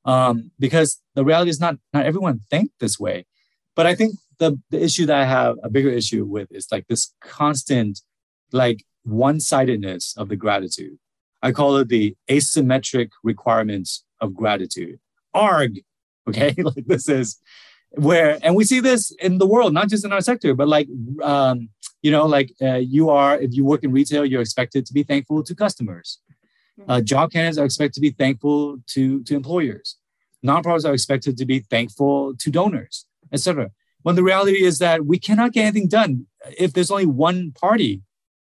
[0.04, 3.26] Um, because the reality is not not everyone think this way.
[3.76, 6.86] But I think the the issue that I have a bigger issue with is like
[6.88, 8.00] this constant,
[8.52, 10.98] like one-sidedness of the gratitude.
[11.42, 15.00] I call it the asymmetric requirements of gratitude.
[15.34, 15.80] ARG.
[16.28, 17.38] Okay, like this is
[17.92, 20.88] where, and we see this in the world, not just in our sector, but like
[21.22, 21.70] um,
[22.02, 25.02] you know, like uh, you are, if you work in retail, you're expected to be
[25.02, 26.18] thankful to customers.
[26.88, 27.04] Uh, mm-hmm.
[27.04, 29.96] job candidates are expected to be thankful to, to employers.
[30.44, 33.70] Nonprofits are expected to be thankful to donors, etc.
[34.02, 36.26] When the reality is that we cannot get anything done
[36.58, 38.00] if there's only one party,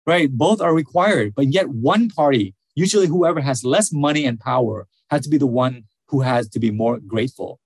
[0.06, 0.30] right?
[0.30, 5.22] Both are required, but yet one party, usually whoever has less money and power, has
[5.22, 7.62] to be the one who has to be more grateful.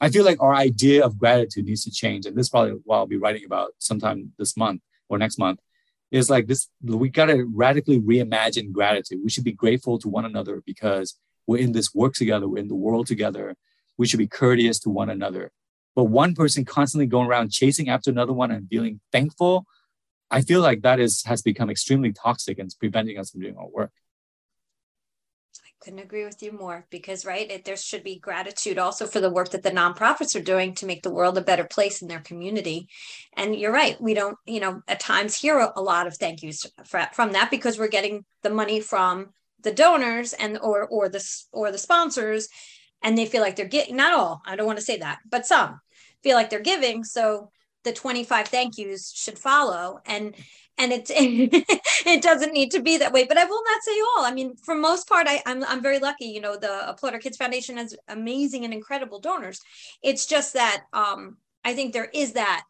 [0.00, 2.26] I feel like our idea of gratitude needs to change.
[2.26, 5.60] And this is probably what I'll be writing about sometime this month or next month
[6.10, 9.20] is like this we got to radically reimagine gratitude.
[9.22, 12.68] We should be grateful to one another because we're in this work together we're in
[12.68, 13.56] the world together.
[13.98, 15.50] We should be courteous to one another.
[15.94, 19.66] But one person constantly going around chasing after another one and feeling thankful
[20.30, 23.56] i feel like that is has become extremely toxic and it's preventing us from doing
[23.56, 23.92] our work
[25.86, 29.30] couldn't agree with you more because right it, there should be gratitude also for the
[29.30, 32.18] work that the nonprofits are doing to make the world a better place in their
[32.18, 32.88] community.
[33.36, 36.66] And you're right we don't you know at times hear a, lot of thank yous
[36.84, 39.28] for, from that because we're getting the money from
[39.62, 42.48] the donors and or or the or the sponsors
[43.02, 45.46] and they feel like they're getting not all i don't want to say that but
[45.46, 45.80] some
[46.26, 47.04] feel like they're giving.
[47.04, 47.50] So
[47.86, 50.00] the 25 thank yous should follow.
[50.04, 50.34] And
[50.76, 53.24] and it it doesn't need to be that way.
[53.24, 54.26] But i will not say all.
[54.26, 56.26] I mean for most part I, I'm, I'm very lucky.
[56.26, 59.60] You know the applaud kids foundation has amazing and incredible donors.
[60.02, 62.64] It's just that um i think there is that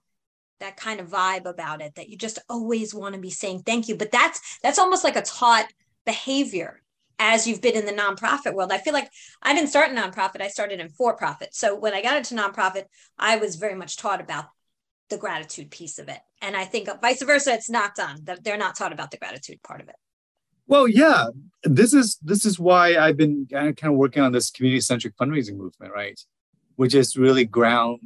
[0.60, 3.88] that kind of vibe about it that you just always want to be saying thank
[3.88, 3.96] you.
[3.96, 5.66] But that's that's almost like a taught
[6.04, 6.82] behavior
[7.18, 8.70] as you've been in the nonprofit world.
[8.70, 9.10] I feel like
[9.42, 10.42] i didn't start in nonprofit.
[10.42, 12.84] I started in for profit so when i got into nonprofit
[13.18, 14.44] i was very much taught about
[15.08, 16.20] the gratitude piece of it.
[16.42, 18.26] And I think vice versa, it's not done.
[18.42, 19.96] they're not taught about the gratitude part of it.
[20.68, 21.26] Well, yeah,
[21.62, 25.56] this is this is why I've been kind of working on this community centric fundraising
[25.56, 26.20] movement, right?
[26.74, 28.00] Which is really ground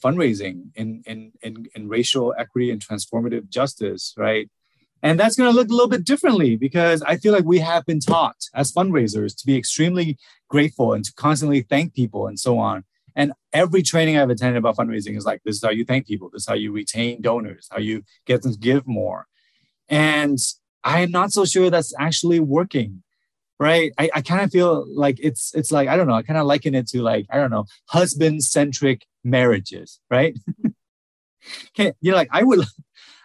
[0.00, 4.48] fundraising in, in in in racial equity and transformative justice, right?
[5.02, 7.84] And that's going to look a little bit differently because I feel like we have
[7.86, 10.16] been taught as fundraisers to be extremely
[10.48, 12.84] grateful and to constantly thank people and so on.
[13.16, 16.28] And every training I've attended about fundraising is like, this is how you thank people.
[16.30, 19.26] This is how you retain donors, how you get them to give more.
[19.88, 20.38] And
[20.84, 23.02] I am not so sure that's actually working.
[23.58, 23.92] Right.
[23.96, 26.44] I, I kind of feel like it's it's like, I don't know, I kind of
[26.44, 30.38] liken it to like, I don't know, husband-centric marriages, right?
[31.70, 32.66] okay, you know, like I would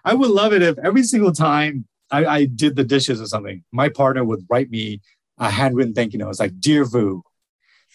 [0.06, 3.66] I would love it if every single time I, I did the dishes or something,
[3.74, 5.02] my partner would write me
[5.38, 6.30] a handwritten thank you note.
[6.30, 7.24] It's like, dear Vu,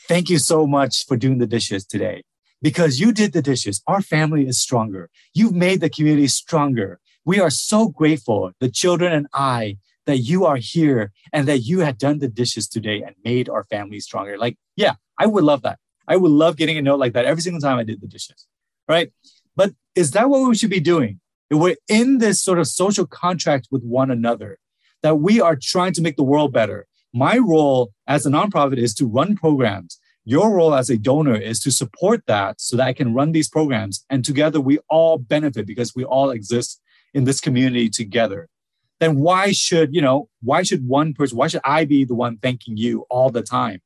[0.09, 2.23] Thank you so much for doing the dishes today.
[2.63, 5.11] Because you did the dishes, our family is stronger.
[5.35, 7.01] You've made the community stronger.
[7.25, 11.81] We are so grateful, the children and I, that you are here and that you
[11.81, 14.39] had done the dishes today and made our family stronger.
[14.39, 15.79] Like, yeah, I would love that.
[16.09, 18.47] I would love getting a note like that every single time I did the dishes.
[18.89, 19.13] Right.
[19.57, 21.21] But is that what we should be doing?
[21.51, 24.59] We're in this sort of social contract with one another,
[25.03, 28.95] that we are trying to make the world better, my role as a nonprofit is
[28.95, 29.99] to run programs.
[30.25, 33.49] Your role as a donor is to support that so that I can run these
[33.49, 34.05] programs.
[34.11, 36.81] And together we all benefit because we all exist
[37.15, 38.49] in this community together.
[39.01, 42.37] Then why should, you know, why should one person, why should I be the one
[42.37, 43.81] thanking you all the time?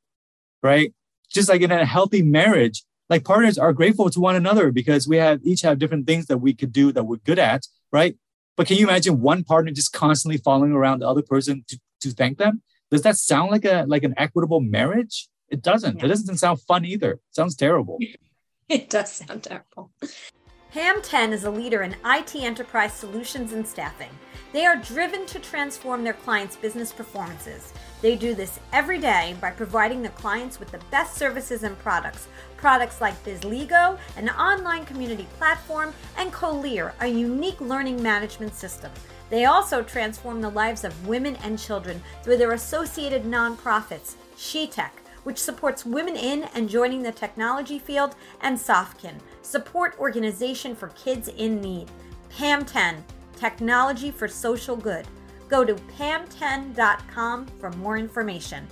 [0.61, 0.93] Right?
[1.29, 5.17] Just like in a healthy marriage, like partners are grateful to one another because we
[5.17, 8.17] have each have different things that we could do that we're good at, right?
[8.57, 12.09] But can you imagine one partner just constantly following around the other person to, to
[12.11, 12.61] thank them?
[12.91, 15.29] Does that sound like a like an equitable marriage?
[15.49, 15.99] It doesn't.
[15.99, 16.05] Yeah.
[16.05, 17.13] It doesn't sound fun either.
[17.13, 17.97] It sounds terrible.
[18.69, 19.91] it does sound terrible.
[20.73, 24.09] PAM10 is a leader in IT enterprise solutions and staffing.
[24.53, 27.73] They are driven to transform their clients' business performances.
[28.01, 32.29] They do this every day by providing their clients with the best services and products.
[32.55, 38.91] Products like BizLego, an online community platform, and Colear, a unique learning management system.
[39.31, 44.91] They also transform the lives of women and children through their associated nonprofits, SheTech,
[45.23, 51.29] which supports women in and joining the technology field, and Softkin, support organization for kids
[51.29, 51.89] in need.
[52.35, 52.97] PAM10,
[53.37, 55.07] technology for social good.
[55.47, 58.67] Go to pam10.com for more information.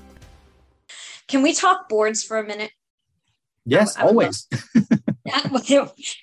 [1.29, 2.71] Can we talk boards for a minute?
[3.65, 4.47] Yes, I, I always.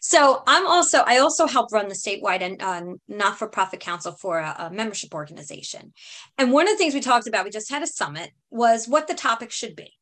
[0.00, 4.54] so I'm also I also help run the statewide and uh, not-for-profit council for a,
[4.58, 5.92] a, membership organization.
[6.38, 9.08] And one of the things we talked about, we just had a summit, was what
[9.08, 9.92] the topic should be.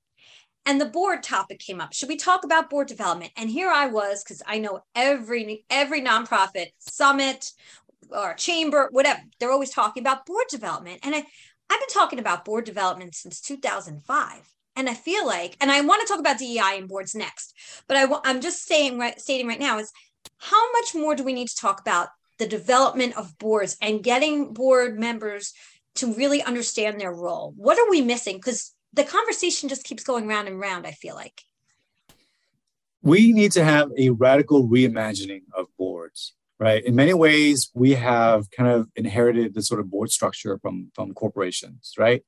[0.67, 1.93] And the board topic came up.
[1.93, 3.33] Should we talk about board development?
[3.37, 7.51] And here I was, because I know every every nonprofit summit
[8.11, 11.01] or chamber, whatever, they're always talking about board development.
[11.03, 15.71] And I, I've been talking about board development since 2005 and I feel like, and
[15.71, 17.55] I want to talk about DEI and boards next,
[17.87, 19.93] but I, I'm just saying right, stating right now is
[20.39, 22.09] how much more do we need to talk about
[22.39, 25.53] the development of boards and getting board members
[25.97, 27.55] to really understand their role?
[27.57, 28.37] What are we missing?
[28.37, 30.87] Because the conversation just keeps going round and round.
[30.87, 31.43] I feel like
[33.05, 38.51] we need to have a radical reimagining of boards right in many ways we have
[38.51, 42.25] kind of inherited the sort of board structure from from corporations right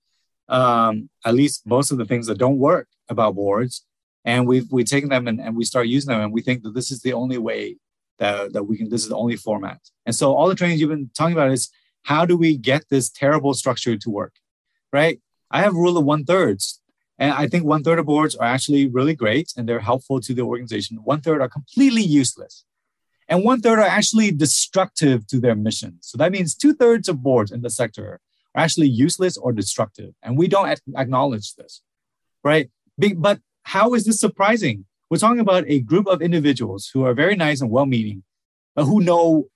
[0.49, 3.85] um, at least most of the things that don't work about boards.
[4.25, 6.75] And we've we taken them and, and we start using them and we think that
[6.75, 7.77] this is the only way
[8.19, 9.81] that, that we can, this is the only format.
[10.05, 11.71] And so all the trainings you've been talking about is
[12.05, 14.35] how do we get this terrible structure to work?
[14.93, 15.21] Right?
[15.51, 16.81] I have rule of one thirds.
[17.19, 20.35] And I think one third of boards are actually really great and they're helpful to
[20.35, 20.99] the organization.
[21.03, 22.65] One third are completely useless.
[23.29, 25.99] And one third are actually destructive to their mission.
[26.01, 28.21] So that means two thirds of boards in the sector
[28.57, 30.15] are actually useless or destructive.
[30.23, 31.83] And we don't acknowledge this,
[32.43, 32.71] right?
[33.17, 34.87] But how is this surprising?
[35.11, 38.25] We're talking about a group of individuals who are very nice and well meaning,
[38.75, 39.49] but who know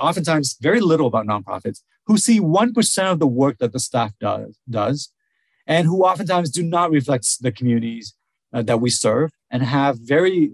[0.00, 4.58] oftentimes very little about nonprofits, who see 1% of the work that the staff does,
[4.68, 5.12] does
[5.66, 8.14] and who oftentimes do not reflect the communities
[8.52, 10.52] uh, that we serve and have very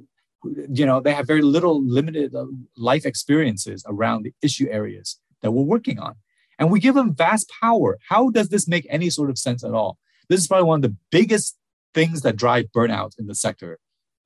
[0.70, 5.50] you know they have very little limited uh, life experiences around the issue areas that
[5.50, 6.14] we're working on
[6.58, 7.98] and we give them vast power.
[8.08, 9.98] How does this make any sort of sense at all?
[10.28, 11.56] This is probably one of the biggest
[11.94, 13.78] things that drive burnout in the sector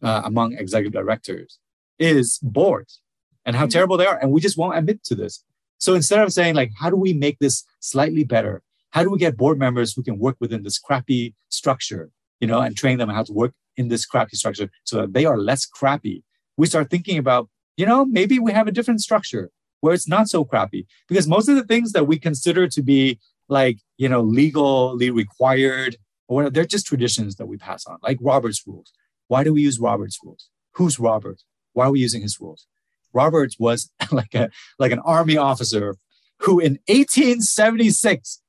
[0.03, 1.59] uh, among executive directors
[1.99, 3.01] is boards
[3.45, 3.71] and how mm-hmm.
[3.71, 4.19] terrible they are.
[4.19, 5.45] And we just won't admit to this.
[5.79, 8.63] So instead of saying like, how do we make this slightly better?
[8.91, 12.61] How do we get board members who can work within this crappy structure, you know,
[12.61, 15.67] and train them how to work in this crappy structure so that they are less
[15.67, 16.25] crappy?
[16.57, 19.51] We start thinking about, you know, maybe we have a different structure
[19.83, 20.87] where it's not so crappy.
[21.09, 23.19] Because most of the things that we consider to be
[23.49, 28.17] like you know legally required or whatever, they're just traditions that we pass on like
[28.23, 28.93] robert's rules.
[29.29, 30.49] Why do we use robert's rules?
[30.77, 31.43] Who's robert?
[31.75, 32.67] Why are we using his rules?
[33.13, 35.97] Roberts was like a like an army officer
[36.39, 38.41] who in 1876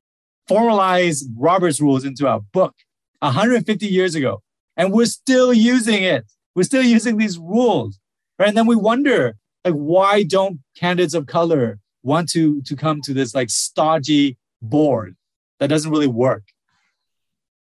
[0.48, 2.76] formalized robert's rules into a book
[3.20, 4.42] 150 years ago.
[4.78, 6.26] And we're still using it.
[6.56, 8.00] We're still using these rules
[8.40, 8.50] right?
[8.50, 13.14] And then we wonder like why don't candidates of color want to to come to
[13.14, 15.16] this like stodgy board
[15.60, 16.44] that doesn't really work?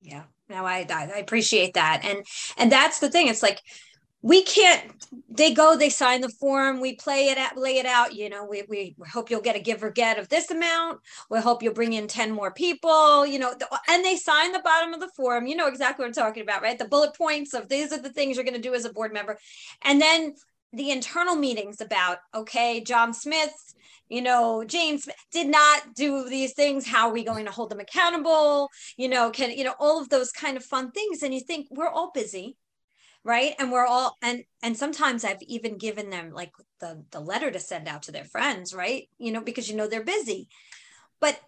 [0.02, 0.24] Yeah.
[0.50, 2.02] No I, I appreciate that.
[2.04, 2.26] And
[2.58, 3.28] and that's the thing.
[3.28, 3.62] It's like
[4.22, 4.92] we can't
[5.30, 8.44] they go they sign the form we play it out lay it out you know
[8.44, 11.00] we, we hope you'll get a give or get of this amount.
[11.30, 13.54] We hope you'll bring in 10 more people you know
[13.88, 15.46] and they sign the bottom of the form.
[15.48, 16.78] You know exactly what i'm talking about right?
[16.78, 19.14] The bullet points of these are the things you're going to do as a board
[19.14, 19.38] member.
[19.84, 20.36] And then
[20.76, 23.74] the internal meetings about okay john smith
[24.10, 26.88] you know james did not do these things.
[26.88, 28.70] How are we going to hold them accountable?
[28.98, 31.24] You know can you know all of those kind of fun things.
[31.24, 32.58] And you think we're all busy
[33.24, 33.56] right?
[33.58, 37.60] And we're all and and sometimes i've even given them like the the letter to
[37.60, 39.10] send out to their friends right?
[39.18, 40.48] You know because you know they're busy.
[41.20, 41.40] But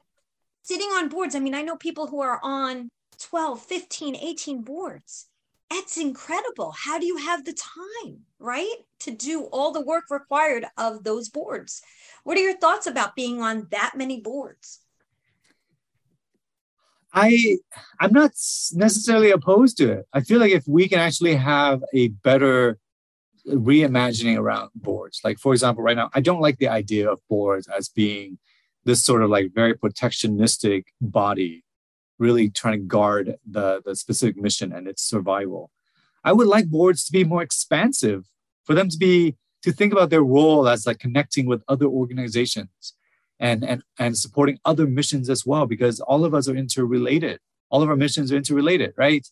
[0.64, 5.28] sitting on boards i mean i know people who are on 12 15 18 boards
[5.72, 6.74] it's incredible.
[6.78, 11.30] How do you have the time, right, to do all the work required of those
[11.30, 11.82] boards?
[12.24, 14.80] What are your thoughts about being on that many boards?
[17.14, 17.58] I
[18.00, 18.32] I'm not
[18.74, 20.08] necessarily opposed to it.
[20.14, 22.78] I feel like if we can actually have a better
[23.48, 27.68] reimagining around boards, like for example, right now, I don't like the idea of boards
[27.68, 28.38] as being
[28.84, 31.64] this sort of like very protectionistic body
[32.20, 35.72] really trying to guard the, the specific mission and its survival.
[36.24, 38.26] I would like boards to be more expansive,
[38.66, 42.94] for them to be to think about their role as like connecting with other organizations
[43.40, 47.40] and and and supporting other missions as well, because all of us are interrelated.
[47.70, 49.26] All of our missions are interrelated, right?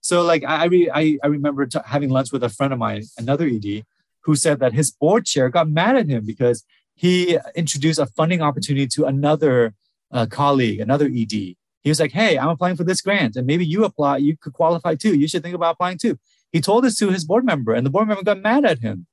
[0.00, 3.04] So like I re, I, I remember t- having lunch with a friend of mine,
[3.18, 3.84] another ED,
[4.22, 8.42] who said that his board chair got mad at him because he introduced a funding
[8.42, 9.74] opportunity to another
[10.10, 13.64] uh, colleague, another ED, he was like, Hey, I'm applying for this grant and maybe
[13.64, 15.16] you apply, you could qualify too.
[15.16, 16.18] You should think about applying too.
[16.52, 19.06] He told this to his board member and the board member got mad at him.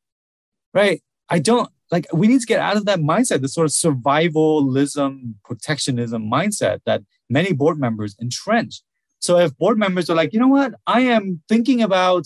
[0.73, 1.01] Right.
[1.29, 5.35] I don't, like we need to get out of that mindset, the sort of survivalism,
[5.43, 8.81] protectionism mindset that many board members entrench.
[9.19, 12.25] So if board members are like, you know what, I am thinking about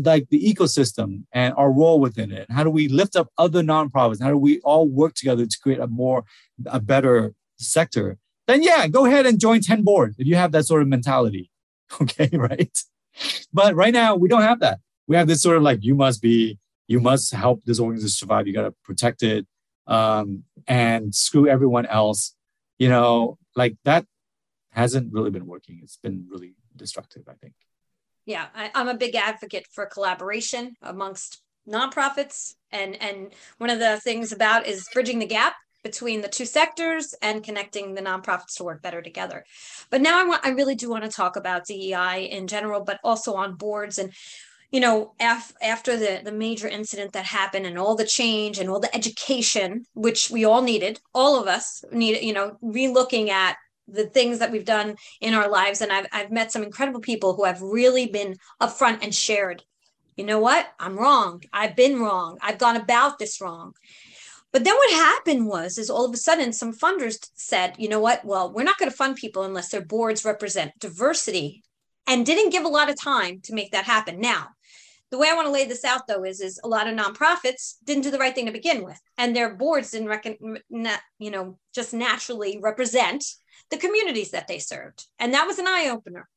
[0.00, 2.46] like the ecosystem and our role within it.
[2.50, 4.22] How do we lift up other nonprofits?
[4.22, 6.24] How do we all work together to create a more,
[6.66, 8.18] a better sector?
[8.48, 11.50] Then yeah, go ahead and join 10 boards if you have that sort of mentality.
[12.02, 12.78] Okay, right?
[13.50, 14.80] But right now we don't have that.
[15.06, 18.46] We have this sort of like you must be, you must help this organization survive.
[18.46, 19.46] You got to protect it
[19.86, 22.34] um, and screw everyone else.
[22.78, 24.04] You know, like that
[24.70, 25.80] hasn't really been working.
[25.82, 27.54] It's been really destructive, I think.
[28.26, 33.98] Yeah, I, I'm a big advocate for collaboration amongst nonprofits, and and one of the
[34.00, 38.64] things about is bridging the gap between the two sectors and connecting the nonprofits to
[38.64, 39.44] work better together.
[39.90, 43.00] But now I want I really do want to talk about DEI in general, but
[43.04, 44.12] also on boards and
[44.70, 48.68] you know af- after the the major incident that happened and all the change and
[48.68, 53.56] all the education which we all needed all of us needed you know relooking at
[53.90, 55.80] the things that we've done in our lives.
[55.80, 59.62] And I've, I've met some incredible people who have really been upfront and shared
[60.18, 60.66] you know what?
[60.80, 61.44] I'm wrong.
[61.52, 62.38] I've been wrong.
[62.42, 63.72] I've gone about this wrong
[64.52, 68.00] but then what happened was, is all of a sudden some funders said, you know
[68.00, 68.24] what?
[68.24, 71.62] Well, we're not going to fund people unless their boards represent diversity,
[72.06, 74.18] and didn't give a lot of time to make that happen.
[74.18, 74.48] Now,
[75.10, 77.74] the way I want to lay this out though is, is a lot of nonprofits
[77.84, 80.58] didn't do the right thing to begin with, and their boards didn't reckon,
[81.18, 83.24] you know, just naturally represent
[83.70, 86.28] the communities that they served, and that was an eye opener.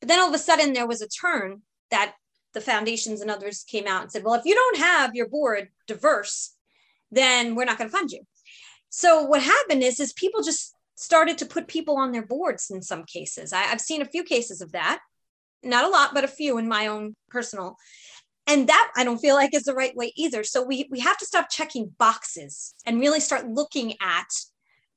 [0.00, 2.14] But then all of a sudden there was a turn that
[2.52, 5.68] the foundations and others came out and said, well, if you don't have your board
[5.86, 6.54] diverse,
[7.10, 8.22] then we're not going to fund you.
[8.88, 12.82] So what happened is, is people just started to put people on their boards in
[12.82, 13.52] some cases.
[13.52, 15.00] I, I've seen a few cases of that,
[15.62, 17.76] not a lot, but a few in my own personal.
[18.46, 20.44] And that I don't feel like is the right way either.
[20.44, 24.26] So we we have to stop checking boxes and really start looking at,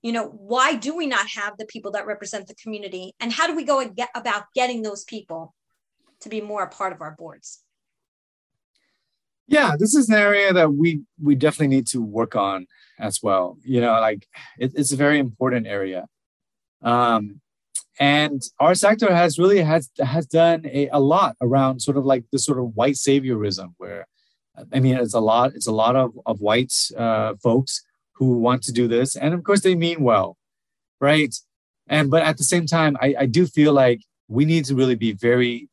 [0.02, 3.48] you know, why do we not have the people that represent the community, and how
[3.48, 3.86] do we go
[4.16, 5.54] about getting those people
[6.22, 7.63] to be more a part of our boards?
[9.48, 12.68] Yeah this is an area that we we definitely need to work on
[13.00, 13.58] as well.
[13.64, 14.28] You know like
[14.58, 16.08] it, it's a very important area.
[16.82, 17.42] Um
[18.00, 22.24] and our sector has really has has done a, a lot around sort of like
[22.32, 24.08] this sort of white saviorism where
[24.74, 27.84] i mean it's a lot it's a lot of of white uh, folks
[28.16, 29.16] who want to do this.
[29.16, 30.38] And of course they mean well
[31.00, 31.36] right?
[31.88, 34.96] And but at the same time i, I do feel like we need to really
[34.96, 35.70] be very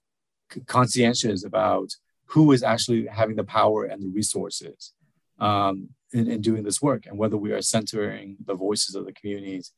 [0.67, 1.91] conscientious about
[2.31, 4.93] who is actually having the power and the resources
[5.39, 9.13] um, in, in doing this work and whether we are centering the voices of the
[9.13, 9.73] communities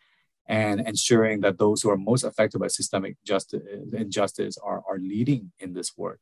[0.48, 5.52] and ensuring that those who are most affected by systemic justice injustice are, are leading
[5.60, 6.20] in this work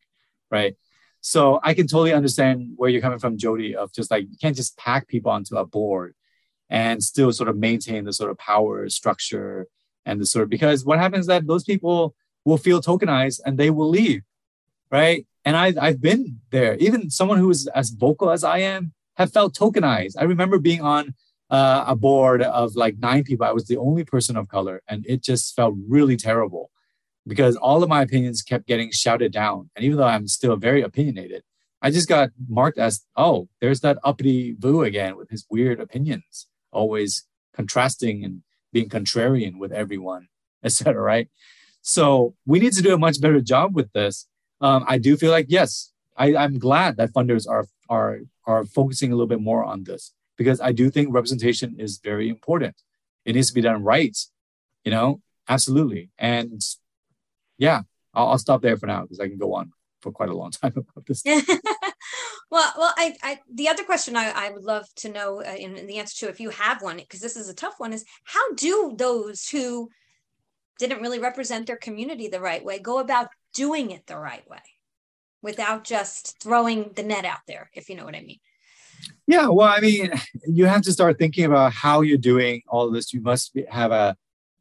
[0.50, 0.76] right?
[1.20, 4.56] So i can totally understand where you're coming from jody of just like you can't
[4.56, 6.14] just pack people onto a board
[6.70, 9.66] and still sort of maintain the sort of power structure
[10.06, 12.14] and the sort of because what happens is that those people
[12.44, 14.22] will feel tokenized and they will leave
[14.90, 16.76] right and I've, I've been there.
[16.76, 20.14] Even someone who is as vocal as I am have felt tokenized.
[20.18, 21.14] I remember being on
[21.50, 23.46] uh, a board of like nine people.
[23.46, 26.70] I was the only person of color, and it just felt really terrible
[27.26, 29.70] because all of my opinions kept getting shouted down.
[29.76, 31.42] And even though I'm still very opinionated,
[31.82, 36.46] I just got marked as, oh, there's that uppity Vu again with his weird opinions,
[36.72, 40.28] always contrasting and being contrarian with everyone,
[40.64, 41.00] etc.
[41.00, 41.28] Right?
[41.82, 44.26] So we need to do a much better job with this
[44.60, 49.12] um, I do feel like yes, I, I'm glad that funders are are are focusing
[49.12, 52.76] a little bit more on this because I do think representation is very important.
[53.24, 54.16] It needs to be done right,
[54.84, 56.10] you know, absolutely.
[56.18, 56.62] And
[57.58, 57.82] yeah,
[58.14, 60.50] I'll, I'll stop there for now because I can go on for quite a long
[60.62, 61.22] time about this.
[62.50, 65.98] well, well, I, I, the other question I, I would love to know uh, the
[65.98, 68.94] answer to, if you have one, because this is a tough one, is how do
[68.96, 69.90] those who
[70.78, 74.58] didn't really represent their community the right way go about doing it the right way
[75.42, 78.38] without just throwing the net out there, if you know what I mean.
[79.26, 80.12] Yeah, well, I mean,
[80.46, 83.12] you have to start thinking about how you're doing all this.
[83.12, 84.16] You must be, have a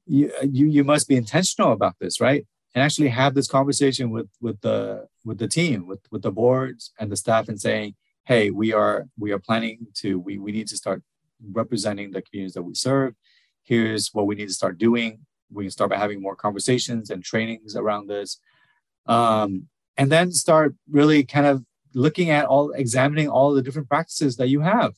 [0.06, 2.46] you, you you must be intentional about this, right?
[2.74, 6.92] And actually have this conversation with with the with the team, with with the boards
[7.00, 10.68] and the staff, and saying, "Hey, we are we are planning to we we need
[10.70, 11.04] to start
[11.52, 13.14] representing the communities that we serve.
[13.64, 15.20] Here's what we need to start doing.
[15.52, 18.40] We can start by having more conversations and trainings around this
[19.10, 24.38] um, and then start really kind of looking at all examining all the different practices
[24.38, 24.94] that you have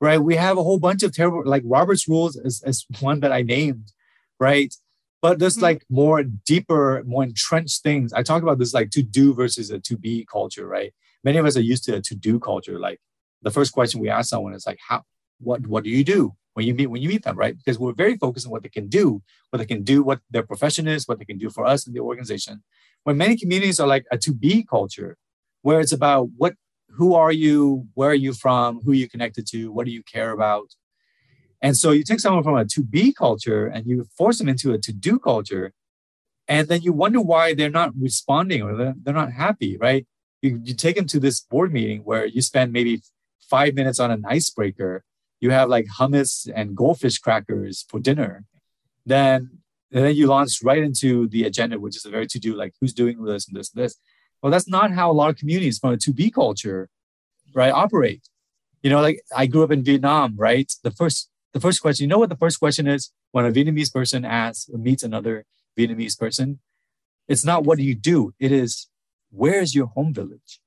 [0.00, 3.32] right we have a whole bunch of terrible like robert's rules is, is one that
[3.32, 3.92] i named
[4.40, 4.74] right
[5.22, 5.62] but there's mm-hmm.
[5.62, 9.78] like more deeper more entrenched things i talk about this like to do versus a
[9.78, 10.92] to be culture right
[11.22, 13.00] many of us are used to a to do culture like
[13.44, 15.02] the first question we ask someone is like, how,
[15.38, 17.56] what, what do you do when you meet, when you meet them, right?
[17.56, 20.42] Because we're very focused on what they can do, what they can do, what their
[20.42, 22.64] profession is, what they can do for us in the organization.
[23.04, 25.16] When many communities are like a to be culture,
[25.62, 26.54] where it's about what,
[26.88, 30.02] who are you, where are you from, who are you connected to, what do you
[30.02, 30.74] care about?
[31.62, 34.72] And so you take someone from a to be culture and you force them into
[34.72, 35.72] a to do culture,
[36.46, 40.06] and then you wonder why they're not responding or they're, they're not happy, right?
[40.42, 43.02] You, you take them to this board meeting where you spend maybe
[43.48, 45.04] five minutes on an icebreaker,
[45.40, 48.44] you have like hummus and goldfish crackers for dinner,
[49.06, 49.58] then
[49.94, 52.74] and then you launch right into the agenda, which is a very to do, like
[52.80, 53.96] who's doing this and this and this.
[54.42, 56.90] Well, that's not how a lot of communities from a to be culture,
[57.54, 58.28] right, operate.
[58.82, 60.70] You know, like I grew up in Vietnam, right?
[60.82, 63.92] The first the first question, you know what the first question is when a Vietnamese
[63.92, 65.46] person asks meets another
[65.78, 66.58] Vietnamese person?
[67.28, 68.34] It's not what do you do?
[68.40, 68.88] It is
[69.30, 70.60] where's your home village?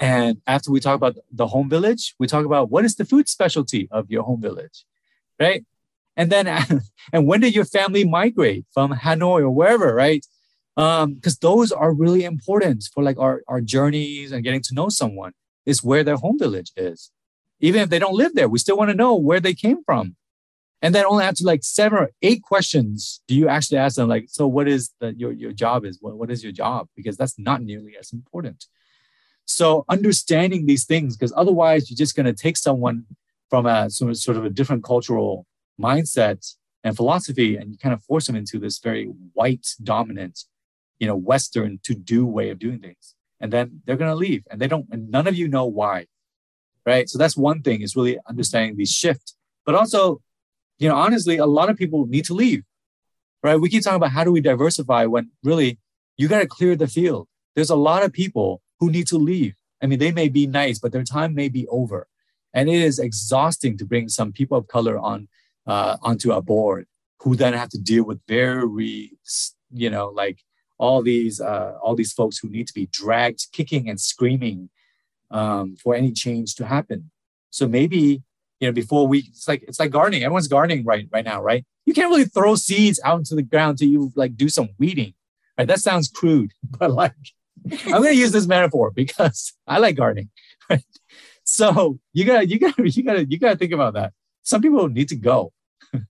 [0.00, 3.28] And after we talk about the home village, we talk about what is the food
[3.28, 4.84] specialty of your home village,
[5.40, 5.64] right?
[6.16, 6.46] And then,
[7.12, 10.24] and when did your family migrate from Hanoi or wherever, right?
[10.74, 14.88] Because um, those are really important for like our, our journeys and getting to know
[14.88, 15.32] someone
[15.64, 17.10] is where their home village is.
[17.60, 20.16] Even if they don't live there, we still want to know where they came from.
[20.82, 24.26] And then only after like seven or eight questions do you actually ask them, like,
[24.28, 25.98] so what is the, your, your job is?
[26.00, 26.88] What, what is your job?
[26.94, 28.66] Because that's not nearly as important.
[29.46, 33.06] So understanding these things, because otherwise you're just going to take someone
[33.48, 35.46] from a sort of a different cultural
[35.80, 36.54] mindset
[36.84, 40.44] and philosophy, and you kind of force them into this very white dominant,
[40.98, 43.14] you know, Western to do way of doing things.
[43.40, 46.06] And then they're going to leave and they don't, and none of you know why.
[46.86, 47.08] Right.
[47.08, 50.20] So that's one thing is really understanding these shift, but also,
[50.78, 52.62] you know, honestly, a lot of people need to leave.
[53.42, 53.56] Right.
[53.56, 55.78] We keep talking about how do we diversify when really
[56.16, 57.26] you got to clear the field.
[57.56, 59.54] There's a lot of people who need to leave.
[59.82, 62.06] I mean, they may be nice, but their time may be over.
[62.54, 65.28] And it is exhausting to bring some people of color on
[65.66, 66.86] uh, onto a board
[67.20, 69.12] who then have to deal with very,
[69.72, 70.40] you know, like
[70.78, 74.68] all these uh, all these folks who need to be dragged, kicking and screaming
[75.30, 77.10] um, for any change to happen.
[77.50, 78.22] So maybe
[78.60, 80.22] you know before we it's like it's like gardening.
[80.22, 81.64] Everyone's gardening right right now, right?
[81.86, 85.14] You can't really throw seeds out into the ground till you like do some weeding.
[85.56, 85.66] Right?
[85.66, 87.14] That sounds crude, but like
[87.72, 90.30] I'm going to use this metaphor because I like gardening.
[90.68, 90.84] Right?
[91.44, 94.12] So you gotta, you gotta, you gotta, you gotta think about that.
[94.42, 95.52] Some people need to go.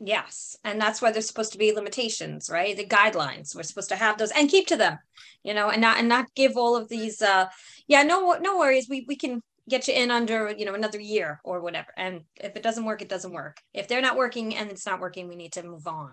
[0.00, 2.76] Yes, and that's why there's supposed to be limitations, right?
[2.76, 3.56] The guidelines.
[3.56, 4.98] We're supposed to have those and keep to them,
[5.42, 7.20] you know, and not and not give all of these.
[7.20, 7.46] uh
[7.88, 8.86] Yeah, no, no worries.
[8.88, 11.88] We we can get you in under you know another year or whatever.
[11.96, 13.56] And if it doesn't work, it doesn't work.
[13.72, 16.12] If they're not working and it's not working, we need to move on.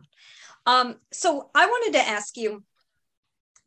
[0.65, 2.63] Um, so I wanted to ask you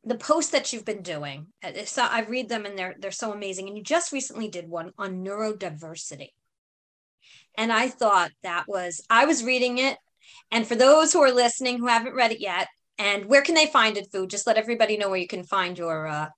[0.04, 3.32] the posts that you've been doing uh, so i read them and they're they're so
[3.32, 6.28] amazing and you just recently did one on neurodiversity
[7.56, 9.98] and i thought that was i was reading it.
[10.50, 13.66] And for those who are listening who haven't read it yet and where can they
[13.66, 16.28] find it Vu just let everybody know where you can find your uh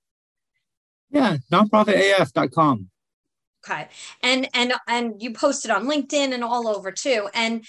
[1.11, 2.89] yeah nonprofitaf.com
[3.67, 3.87] okay.
[4.21, 7.29] And and and you posted on linkedin and all over too.
[7.33, 7.65] And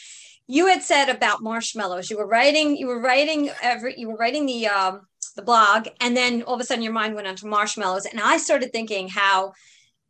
[0.46, 2.10] you had said about marshmallows.
[2.10, 5.00] You were writing you were writing every you were writing the um
[5.36, 8.06] the blog and then all of a sudden your mind went onto marshmallows.
[8.06, 9.52] And i started thinking how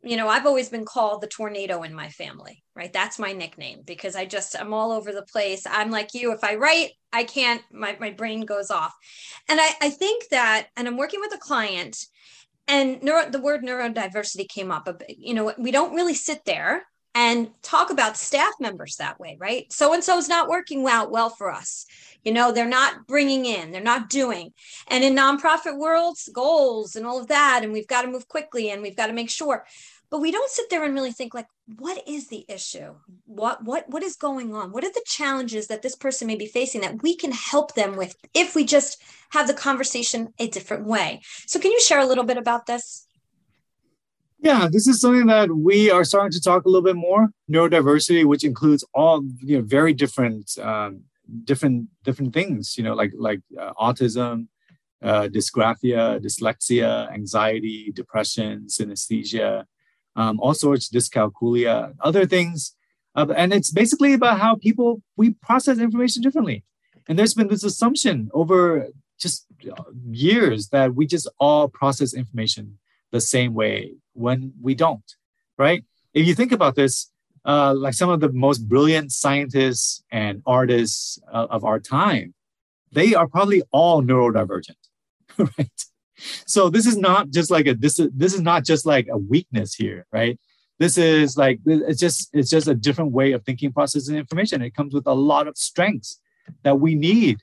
[0.01, 2.93] you know i've always been called the tornado in my family right?
[2.93, 5.67] That's my nickname because i just i'm all over the place.
[5.69, 8.93] I'm like you if i write i can't my, my brain goes off.
[9.49, 11.97] And I, I think that and i'm working with a client
[12.67, 16.83] and neuro, the word neurodiversity came up you know we don't really sit there
[17.15, 19.71] and talk about staff members that way right?
[19.73, 21.85] So and so is not working well well for us
[22.23, 24.53] you know they're not bringing in they're not doing.
[24.87, 28.69] And in nonprofit worlds goals and all of that and we've got to move quickly
[28.69, 29.65] and we've got to make sure.
[30.09, 31.47] But we don't sit there and really think like
[31.77, 32.95] what is the issue?
[33.25, 34.71] What what what is going on?
[34.71, 37.95] What are the challenges that this person may be facing that we can help them
[37.95, 39.01] with if we just
[39.31, 41.21] have the conversation a different way?
[41.45, 43.05] So can you share a little bit about this?
[44.41, 47.29] Yeah, this is something that we are starting to talk a little bit more.
[47.51, 51.01] Neurodiversity, which includes all you know very different um,
[51.43, 54.47] different different things you know like like uh, autism
[55.01, 59.65] uh, dysgraphia dyslexia anxiety depression synesthesia
[60.15, 62.75] um, all sorts dyscalculia other things.
[63.15, 66.63] Uh, and it's basically about how people we process information differently.
[67.07, 68.87] And there's been this assumption over
[69.19, 72.77] just uh, years that we just all process information
[73.11, 75.09] the same way when we don't
[75.59, 75.83] right?
[76.13, 77.11] If you think about this
[77.45, 82.33] uh, like some of the most brilliant scientists and artists uh, of our time,
[82.91, 84.75] they are probably all neurodivergent,
[85.37, 85.85] right?
[86.45, 89.17] so this is not just like a this is this is not just like a
[89.17, 90.39] weakness here, right?
[90.79, 94.61] This is like it's just it's just a different way of thinking, processing information.
[94.61, 96.19] It comes with a lot of strengths
[96.63, 97.41] that we need,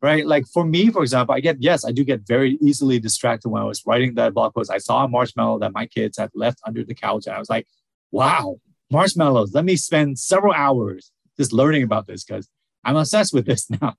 [0.00, 0.26] right?
[0.26, 3.62] Like for me, for example, I get yes, I do get very easily distracted when
[3.62, 4.70] I was writing that blog post.
[4.70, 7.50] I saw a marshmallow that my kids had left under the couch, and I was
[7.50, 7.66] like,
[8.10, 8.56] wow,
[8.92, 9.52] marshmallows.
[9.54, 12.48] Let me spend several hours just learning about this because
[12.84, 13.94] I'm obsessed with this now,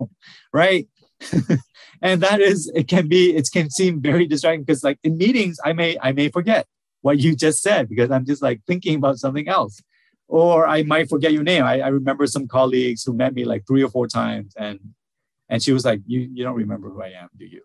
[0.54, 0.88] right?
[2.02, 5.58] and that is it can be it can seem very distracting because like in meetings
[5.64, 6.68] I may I may forget
[7.02, 9.82] what you just said because I'm just like thinking about something else.
[10.28, 11.64] Or I might forget your name.
[11.64, 14.80] I, I remember some colleagues who met me like three or four times and
[15.50, 17.62] and she was like, You you don't remember who I am, do you?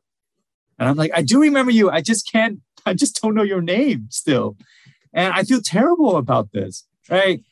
[0.78, 1.90] And I'm like, I do remember you.
[1.90, 4.56] I just can't, I just don't know your name still.
[5.12, 7.42] And I feel terrible about this, right?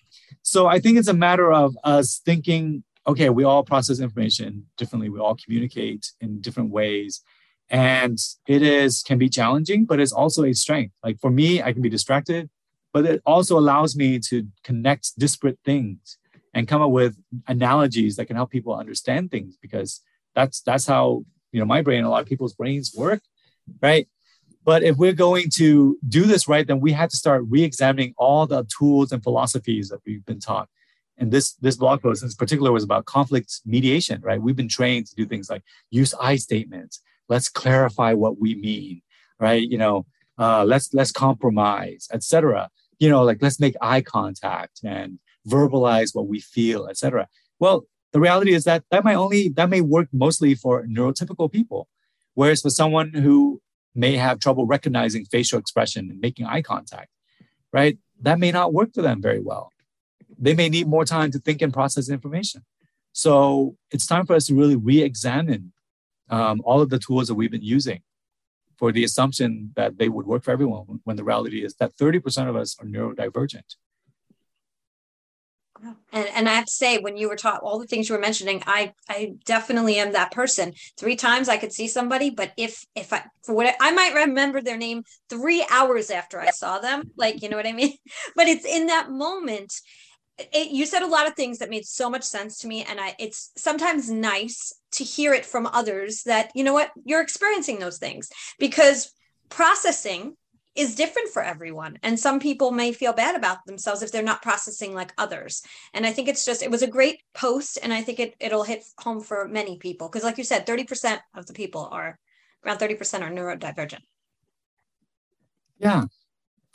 [0.43, 5.09] So I think it's a matter of us thinking okay, we all process information differently.
[5.09, 7.23] We all communicate in different ways.
[7.69, 10.95] And it is can be challenging, but it's also a strength.
[11.05, 12.49] Like for me, I can be distracted,
[12.93, 16.19] but it also allows me to connect disparate things
[16.55, 17.17] and come up with
[17.49, 20.01] analogies that can help people understand things because
[20.35, 23.21] that's that's how you know my brain a lot of people's brains work,
[23.83, 24.09] right?
[24.67, 28.47] But if we're going to do this right, then we have to start re-examining all
[28.47, 30.69] the tools and philosophies that we've been taught.
[31.17, 34.43] And this this blog post in particular was about conflict mediation right?
[34.43, 37.01] We've been trained to do things like use i statements.
[37.31, 39.01] Let's clarify what we mean
[39.41, 39.63] right?
[39.63, 40.05] You know
[40.39, 46.27] uh, let's let's compromise etc you know like let's make eye contact and verbalize what
[46.27, 47.27] we feel etc
[47.59, 51.89] well the reality is that that might only that may work mostly for neurotypical people
[52.35, 53.61] whereas for someone who
[53.97, 57.09] may have trouble recognizing facial expression and making eye contact
[57.73, 59.73] right that may not work for them very well
[60.39, 62.65] they may need more time to think and process information.
[63.13, 65.73] So it's time for us to really re-examine
[66.29, 68.03] um, all of the tools that we've been using
[68.77, 72.49] for the assumption that they would work for everyone when the reality is that 30%
[72.49, 73.77] of us are neurodivergent.
[76.13, 78.21] And, and I have to say, when you were taught all the things you were
[78.21, 80.73] mentioning, I I definitely am that person.
[80.97, 84.61] Three times I could see somebody, but if if I for what I might remember
[84.61, 87.95] their name three hours after I saw them, like you know what I mean.
[88.35, 89.73] But it's in that moment,
[90.39, 93.01] it, you said a lot of things that made so much sense to me and
[93.01, 97.79] i it's sometimes nice to hear it from others that you know what you're experiencing
[97.79, 99.13] those things because
[99.49, 100.37] processing
[100.77, 101.99] is different for everyone.
[102.03, 105.63] And some people may feel bad about themselves if they're not processing like others.
[105.95, 108.63] And i think it's just it was a great post and i think it, it'll
[108.63, 110.09] hit home for many people.
[110.09, 112.19] Because like you said 30% of the people are
[112.65, 114.03] around 30% are neurodivergent.
[115.79, 116.05] Yeah.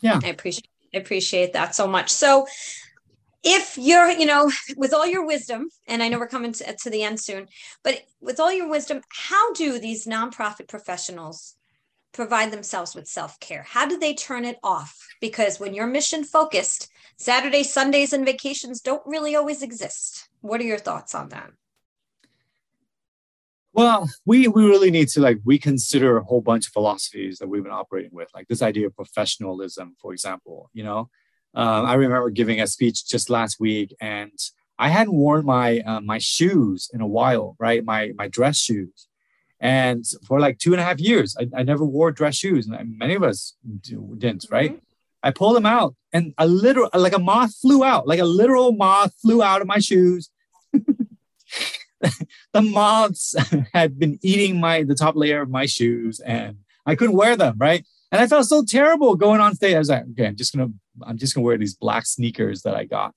[0.01, 0.19] Yeah.
[0.23, 2.09] I appreciate I appreciate that so much.
[2.09, 2.47] So
[3.43, 6.89] if you're, you know, with all your wisdom, and I know we're coming to, to
[6.89, 7.47] the end soon,
[7.83, 11.55] but with all your wisdom, how do these nonprofit professionals
[12.13, 13.63] provide themselves with self care?
[13.63, 14.97] How do they turn it off?
[15.19, 20.29] Because when you're mission focused, Saturdays, Sundays, and vacations don't really always exist.
[20.41, 21.51] What are your thoughts on that?
[23.73, 27.63] Well, we we really need to like reconsider a whole bunch of philosophies that we've
[27.63, 30.69] been operating with, like this idea of professionalism, for example.
[30.73, 31.09] You know,
[31.53, 34.37] um, I remember giving a speech just last week, and
[34.77, 37.83] I hadn't worn my uh, my shoes in a while, right?
[37.83, 39.07] My my dress shoes,
[39.61, 42.97] and for like two and a half years, I, I never wore dress shoes, and
[42.97, 43.55] many of us
[44.17, 44.71] didn't, right?
[44.71, 44.85] Mm-hmm.
[45.23, 48.71] I pulled them out, and a literal like a moth flew out, like a literal
[48.73, 50.31] moth flew out of my shoes.
[50.73, 53.35] the moths
[53.73, 56.57] had been eating my the top layer of my shoes, and
[56.87, 57.85] I couldn't wear them, right?
[58.11, 59.75] And I felt so terrible going on stage.
[59.75, 60.71] I was like, okay, I'm just gonna
[61.03, 63.13] I'm just gonna wear these black sneakers that I got.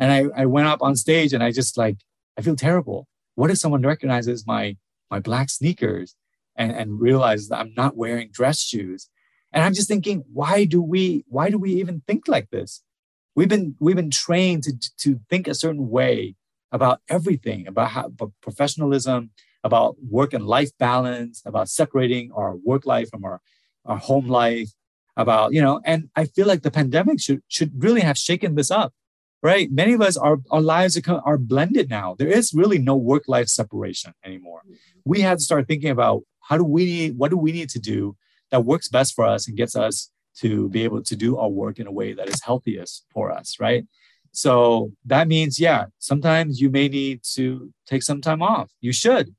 [0.00, 1.98] And I, I went up on stage and I just like,
[2.36, 3.06] I feel terrible.
[3.36, 4.76] What if someone recognizes my
[5.14, 6.16] my black sneakers
[6.56, 9.08] and, and realizes that I'm not wearing dress shoes?
[9.52, 12.82] And I'm just thinking, why do we why do we even think like this?
[13.36, 16.34] We've been we've been trained to, to think a certain way
[16.72, 19.30] about everything, about how about professionalism,
[19.62, 23.40] about work and life balance, about separating our work life from our,
[23.84, 24.70] our home life,
[25.16, 28.70] about you know and i feel like the pandemic should should really have shaken this
[28.70, 28.92] up
[29.44, 29.70] right?
[29.70, 32.16] Many of us our, our lives are, are blended now.
[32.18, 34.62] There is really no work life separation anymore.
[34.64, 34.74] Mm-hmm.
[35.04, 37.78] We have to start thinking about how do we need what do we need to
[37.78, 38.16] do
[38.50, 41.78] that works best for us and gets us to be able to do our work
[41.78, 43.86] in a way that is healthiest for us right?
[44.32, 48.70] So that means yeah sometimes you may need to take some time off.
[48.80, 49.34] You should.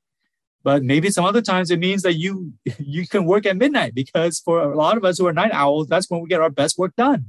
[0.62, 4.38] But maybe some other times it means that you you can work at midnight because
[4.38, 6.78] for a lot of us who are night owls, that's when we get our best
[6.78, 7.26] work done.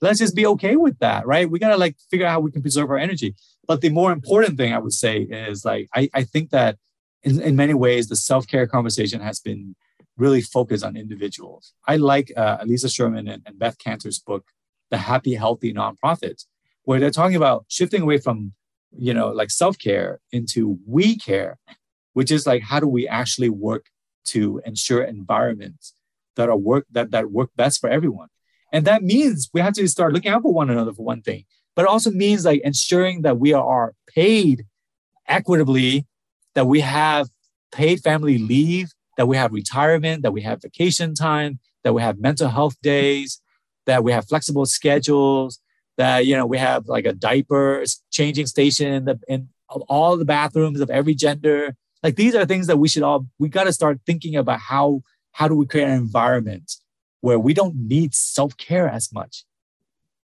[0.00, 1.50] Let's just be okay with that, right?
[1.50, 3.34] We gotta like figure out how we can preserve our energy.
[3.66, 6.78] But the more important thing I would say is like I, I think that
[7.22, 9.74] in, in many ways the self-care conversation has been
[10.16, 11.72] really focused on individuals.
[11.86, 14.44] I like uh, Aliza Sherman and, and Beth Kanter's book,
[14.90, 16.46] The Happy Healthy Nonprofits,
[16.82, 18.52] where they're talking about shifting away from,
[18.96, 21.58] you know, like self care into we care,
[22.12, 23.86] which is like how do we actually work
[24.26, 25.94] to ensure environments
[26.36, 28.28] that are work that that work best for everyone.
[28.72, 31.44] And that means we have to start looking out for one another for one thing,
[31.74, 34.66] but it also means like ensuring that we are paid
[35.26, 36.06] equitably,
[36.54, 37.28] that we have
[37.72, 42.18] paid family leave, that we have retirement, that we have vacation time, that we have
[42.18, 43.40] mental health days,
[43.86, 45.60] that we have flexible schedules,
[45.96, 49.48] that you know we have like a diaper changing station in, the, in
[49.88, 51.74] all the bathrooms of every gender.
[52.02, 55.02] Like these are things that we should all we got to start thinking about how
[55.32, 56.72] how do we create an environment
[57.20, 59.44] where we don't need self care as much.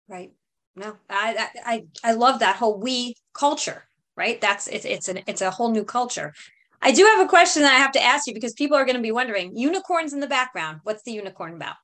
[0.08, 0.32] Right.
[0.76, 3.86] No, I, I I love that whole we culture.
[4.16, 4.40] Right.
[4.40, 6.34] That's it's it's an it's a whole new culture.
[6.82, 8.98] I do have a question that I have to ask you because people are going
[8.98, 10.82] to be wondering unicorns in the background.
[10.84, 11.76] What's the unicorn about?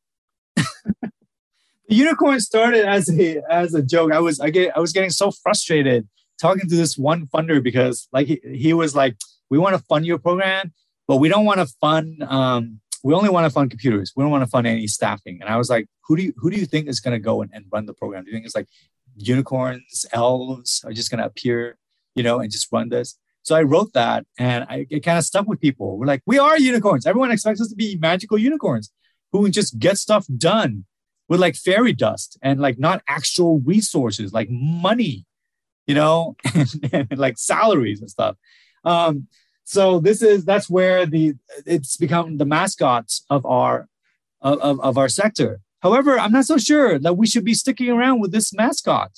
[0.55, 1.11] the
[1.87, 4.11] unicorn started as a as a joke.
[4.11, 6.07] I was I get I was getting so frustrated
[6.39, 9.15] talking to this one funder because like he, he was like,
[9.49, 10.73] we want to fund your program,
[11.07, 14.13] but we don't want to fund um we only want to fund computers.
[14.15, 15.39] We don't want to fund any staffing.
[15.41, 17.41] And I was like, who do you who do you think is going to go
[17.41, 18.23] and, and run the program?
[18.23, 18.67] Do you think it's like
[19.15, 21.77] unicorns, elves are just going to appear,
[22.15, 23.17] you know, and just run this?
[23.43, 25.97] So I wrote that and I, it kind of stuck with people.
[25.97, 27.07] We're like, we are unicorns.
[27.07, 28.91] Everyone expects us to be magical unicorns
[29.31, 30.85] who just get stuff done
[31.27, 35.25] with like fairy dust and like not actual resources like money,
[35.87, 38.35] you know, and, and like salaries and stuff.
[38.83, 39.27] Um,
[39.71, 41.33] so this is that's where the
[41.65, 43.87] it's become the mascots of our
[44.41, 45.59] of, of our sector.
[45.81, 49.11] However, I'm not so sure that we should be sticking around with this mascot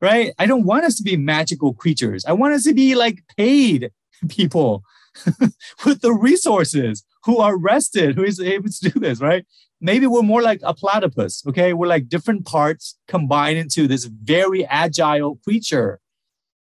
[0.00, 0.32] right?
[0.38, 2.24] I don't want us to be magical creatures.
[2.24, 3.90] I want us to be like paid
[4.28, 4.82] people
[5.84, 9.44] with the resources who are rested, who is able to do this, right?
[9.80, 11.72] Maybe we're more like a platypus, okay?
[11.72, 16.00] We're like different parts combined into this very agile creature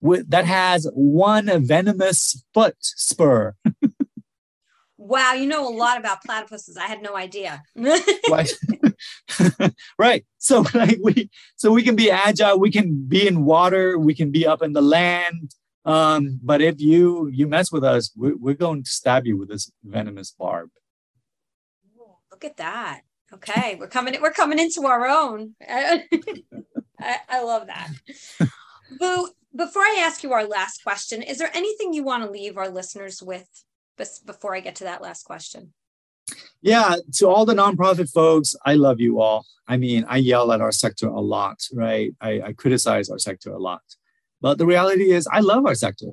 [0.01, 3.55] with, that has one venomous foot spur.
[4.97, 6.77] wow, you know a lot about platypuses.
[6.77, 7.63] I had no idea.
[9.99, 10.25] right.
[10.37, 14.31] So like we so we can be agile, we can be in water, we can
[14.31, 15.55] be up in the land.
[15.85, 19.49] Um, but if you you mess with us, we're, we're going to stab you with
[19.49, 20.69] this venomous barb.
[22.31, 23.01] look at that.
[23.33, 24.15] Okay, we're coming.
[24.21, 25.55] We're coming into our own.
[25.67, 26.03] I,
[27.29, 27.89] I love that.
[28.99, 32.57] Vu, before I ask you our last question, is there anything you want to leave
[32.57, 33.47] our listeners with
[34.25, 35.73] before I get to that last question?
[36.61, 39.45] Yeah, to all the nonprofit folks, I love you all.
[39.67, 42.13] I mean, I yell at our sector a lot, right?
[42.21, 43.81] I, I criticize our sector a lot.
[44.41, 46.11] But the reality is, I love our sector.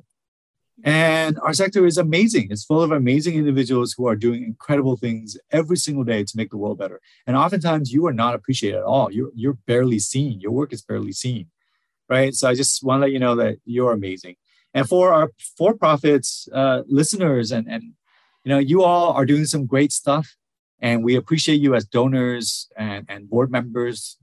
[0.83, 2.47] And our sector is amazing.
[2.49, 6.49] It's full of amazing individuals who are doing incredible things every single day to make
[6.49, 6.99] the world better.
[7.27, 9.11] And oftentimes you are not appreciated at all.
[9.11, 10.41] You're, you're barely seen.
[10.41, 11.47] Your work is barely seen,
[12.09, 12.33] right?
[12.33, 14.35] So I just want to let you know that you're amazing.
[14.73, 17.83] And for our for-profits uh, listeners and, and
[18.43, 20.35] you know, you all are doing some great stuff.
[20.79, 24.17] And we appreciate you as donors and, and board members.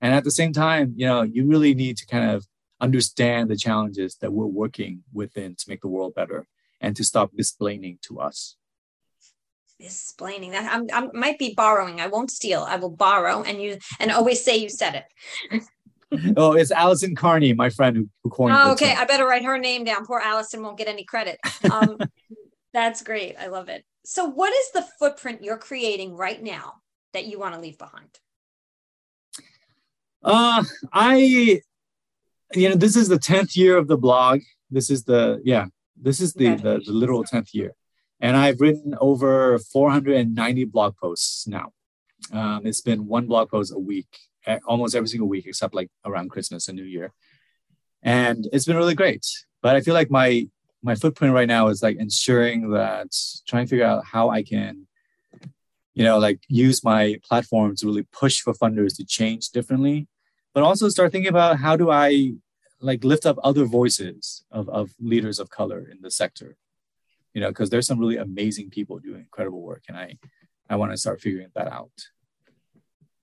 [0.00, 2.46] And at the same time, you know, you really need to kind of
[2.80, 6.46] understand the challenges that we're working within to make the world better
[6.80, 8.56] and to stop bizsplaining to us.
[9.80, 12.00] Bizsplaining that I'm, I might be borrowing.
[12.00, 12.62] I won't steal.
[12.62, 15.04] I will borrow and you and always say you said
[15.50, 15.62] it.
[16.36, 18.54] oh, it's Allison Carney, my friend who, who coined.
[18.56, 20.04] Oh, okay, I better write her name down.
[20.04, 21.38] Poor Allison won't get any credit.
[21.70, 21.98] Um,
[22.72, 23.36] that's great.
[23.38, 23.84] I love it.
[24.04, 26.74] So, what is the footprint you're creating right now
[27.12, 28.08] that you want to leave behind?
[30.22, 31.60] Uh, I,
[32.54, 34.40] you know, this is the tenth year of the blog.
[34.70, 35.66] This is the yeah,
[36.00, 37.74] this is the the, the literal tenth year,
[38.20, 41.72] and I've written over 490 blog posts now.
[42.32, 44.06] Um, it's been one blog post a week
[44.66, 47.12] almost every single week except like around Christmas and New Year.
[48.02, 49.26] And it's been really great.
[49.62, 50.48] But I feel like my
[50.82, 53.08] my footprint right now is like ensuring that
[53.46, 54.88] trying to figure out how I can,
[55.94, 60.08] you know, like use my platform to really push for funders to change differently,
[60.54, 62.32] but also start thinking about how do I
[62.80, 66.56] like lift up other voices of, of leaders of color in the sector,
[67.32, 69.84] you know, because there's some really amazing people doing incredible work.
[69.86, 70.18] And I,
[70.68, 71.92] I want to start figuring that out.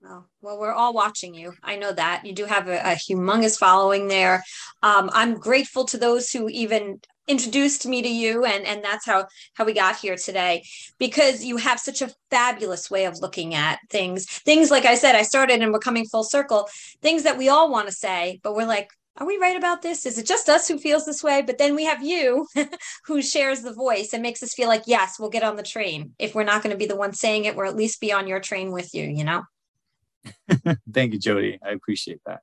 [0.02, 1.52] Oh, well, we're all watching you.
[1.62, 4.42] I know that you do have a, a humongous following there.
[4.82, 9.26] Um, I'm grateful to those who even introduced me to you, and and that's how
[9.54, 10.64] how we got here today
[10.98, 14.24] because you have such a fabulous way of looking at things.
[14.26, 16.68] Things like I said, I started and we're coming full circle.
[17.02, 18.88] Things that we all want to say, but we're like,
[19.18, 20.06] are we right about this?
[20.06, 21.42] Is it just us who feels this way?
[21.42, 22.46] But then we have you
[23.04, 26.14] who shares the voice and makes us feel like, yes, we'll get on the train.
[26.18, 28.26] If we're not going to be the one saying it, we'll at least be on
[28.26, 29.42] your train with you, you know?
[30.92, 31.58] Thank you, Jody.
[31.64, 32.40] I appreciate that.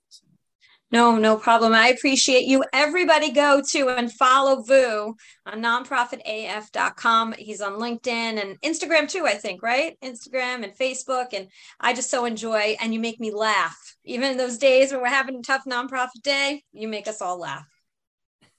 [0.89, 1.73] No, no problem.
[1.73, 2.63] I appreciate you.
[2.71, 5.15] Everybody go to and follow Vu
[5.45, 7.33] on nonprofitaf.com.
[7.37, 9.97] He's on LinkedIn and Instagram too, I think, right?
[10.01, 11.33] Instagram and Facebook.
[11.33, 13.77] And I just so enjoy, and you make me laugh.
[14.05, 17.37] Even in those days when we're having a tough nonprofit day, you make us all
[17.37, 17.67] laugh.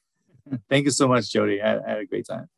[0.69, 1.63] Thank you so much, Jody.
[1.63, 2.49] I, I had a great time.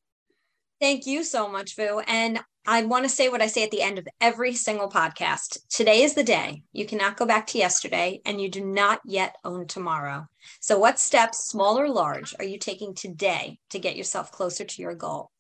[0.81, 2.01] Thank you so much, Vu.
[2.01, 5.59] And I want to say what I say at the end of every single podcast.
[5.71, 6.63] Today is the day.
[6.73, 10.29] You cannot go back to yesterday, and you do not yet own tomorrow.
[10.61, 14.83] So, what steps, small or large, are you taking today to get yourself closer to
[14.83, 15.31] your goal?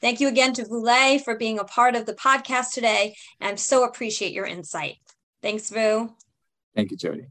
[0.00, 3.14] Thank you again to Vu Le for being a part of the podcast today.
[3.40, 4.96] And I so appreciate your insight.
[5.42, 6.14] Thanks, Vu.
[6.74, 7.26] Thank you, Jody.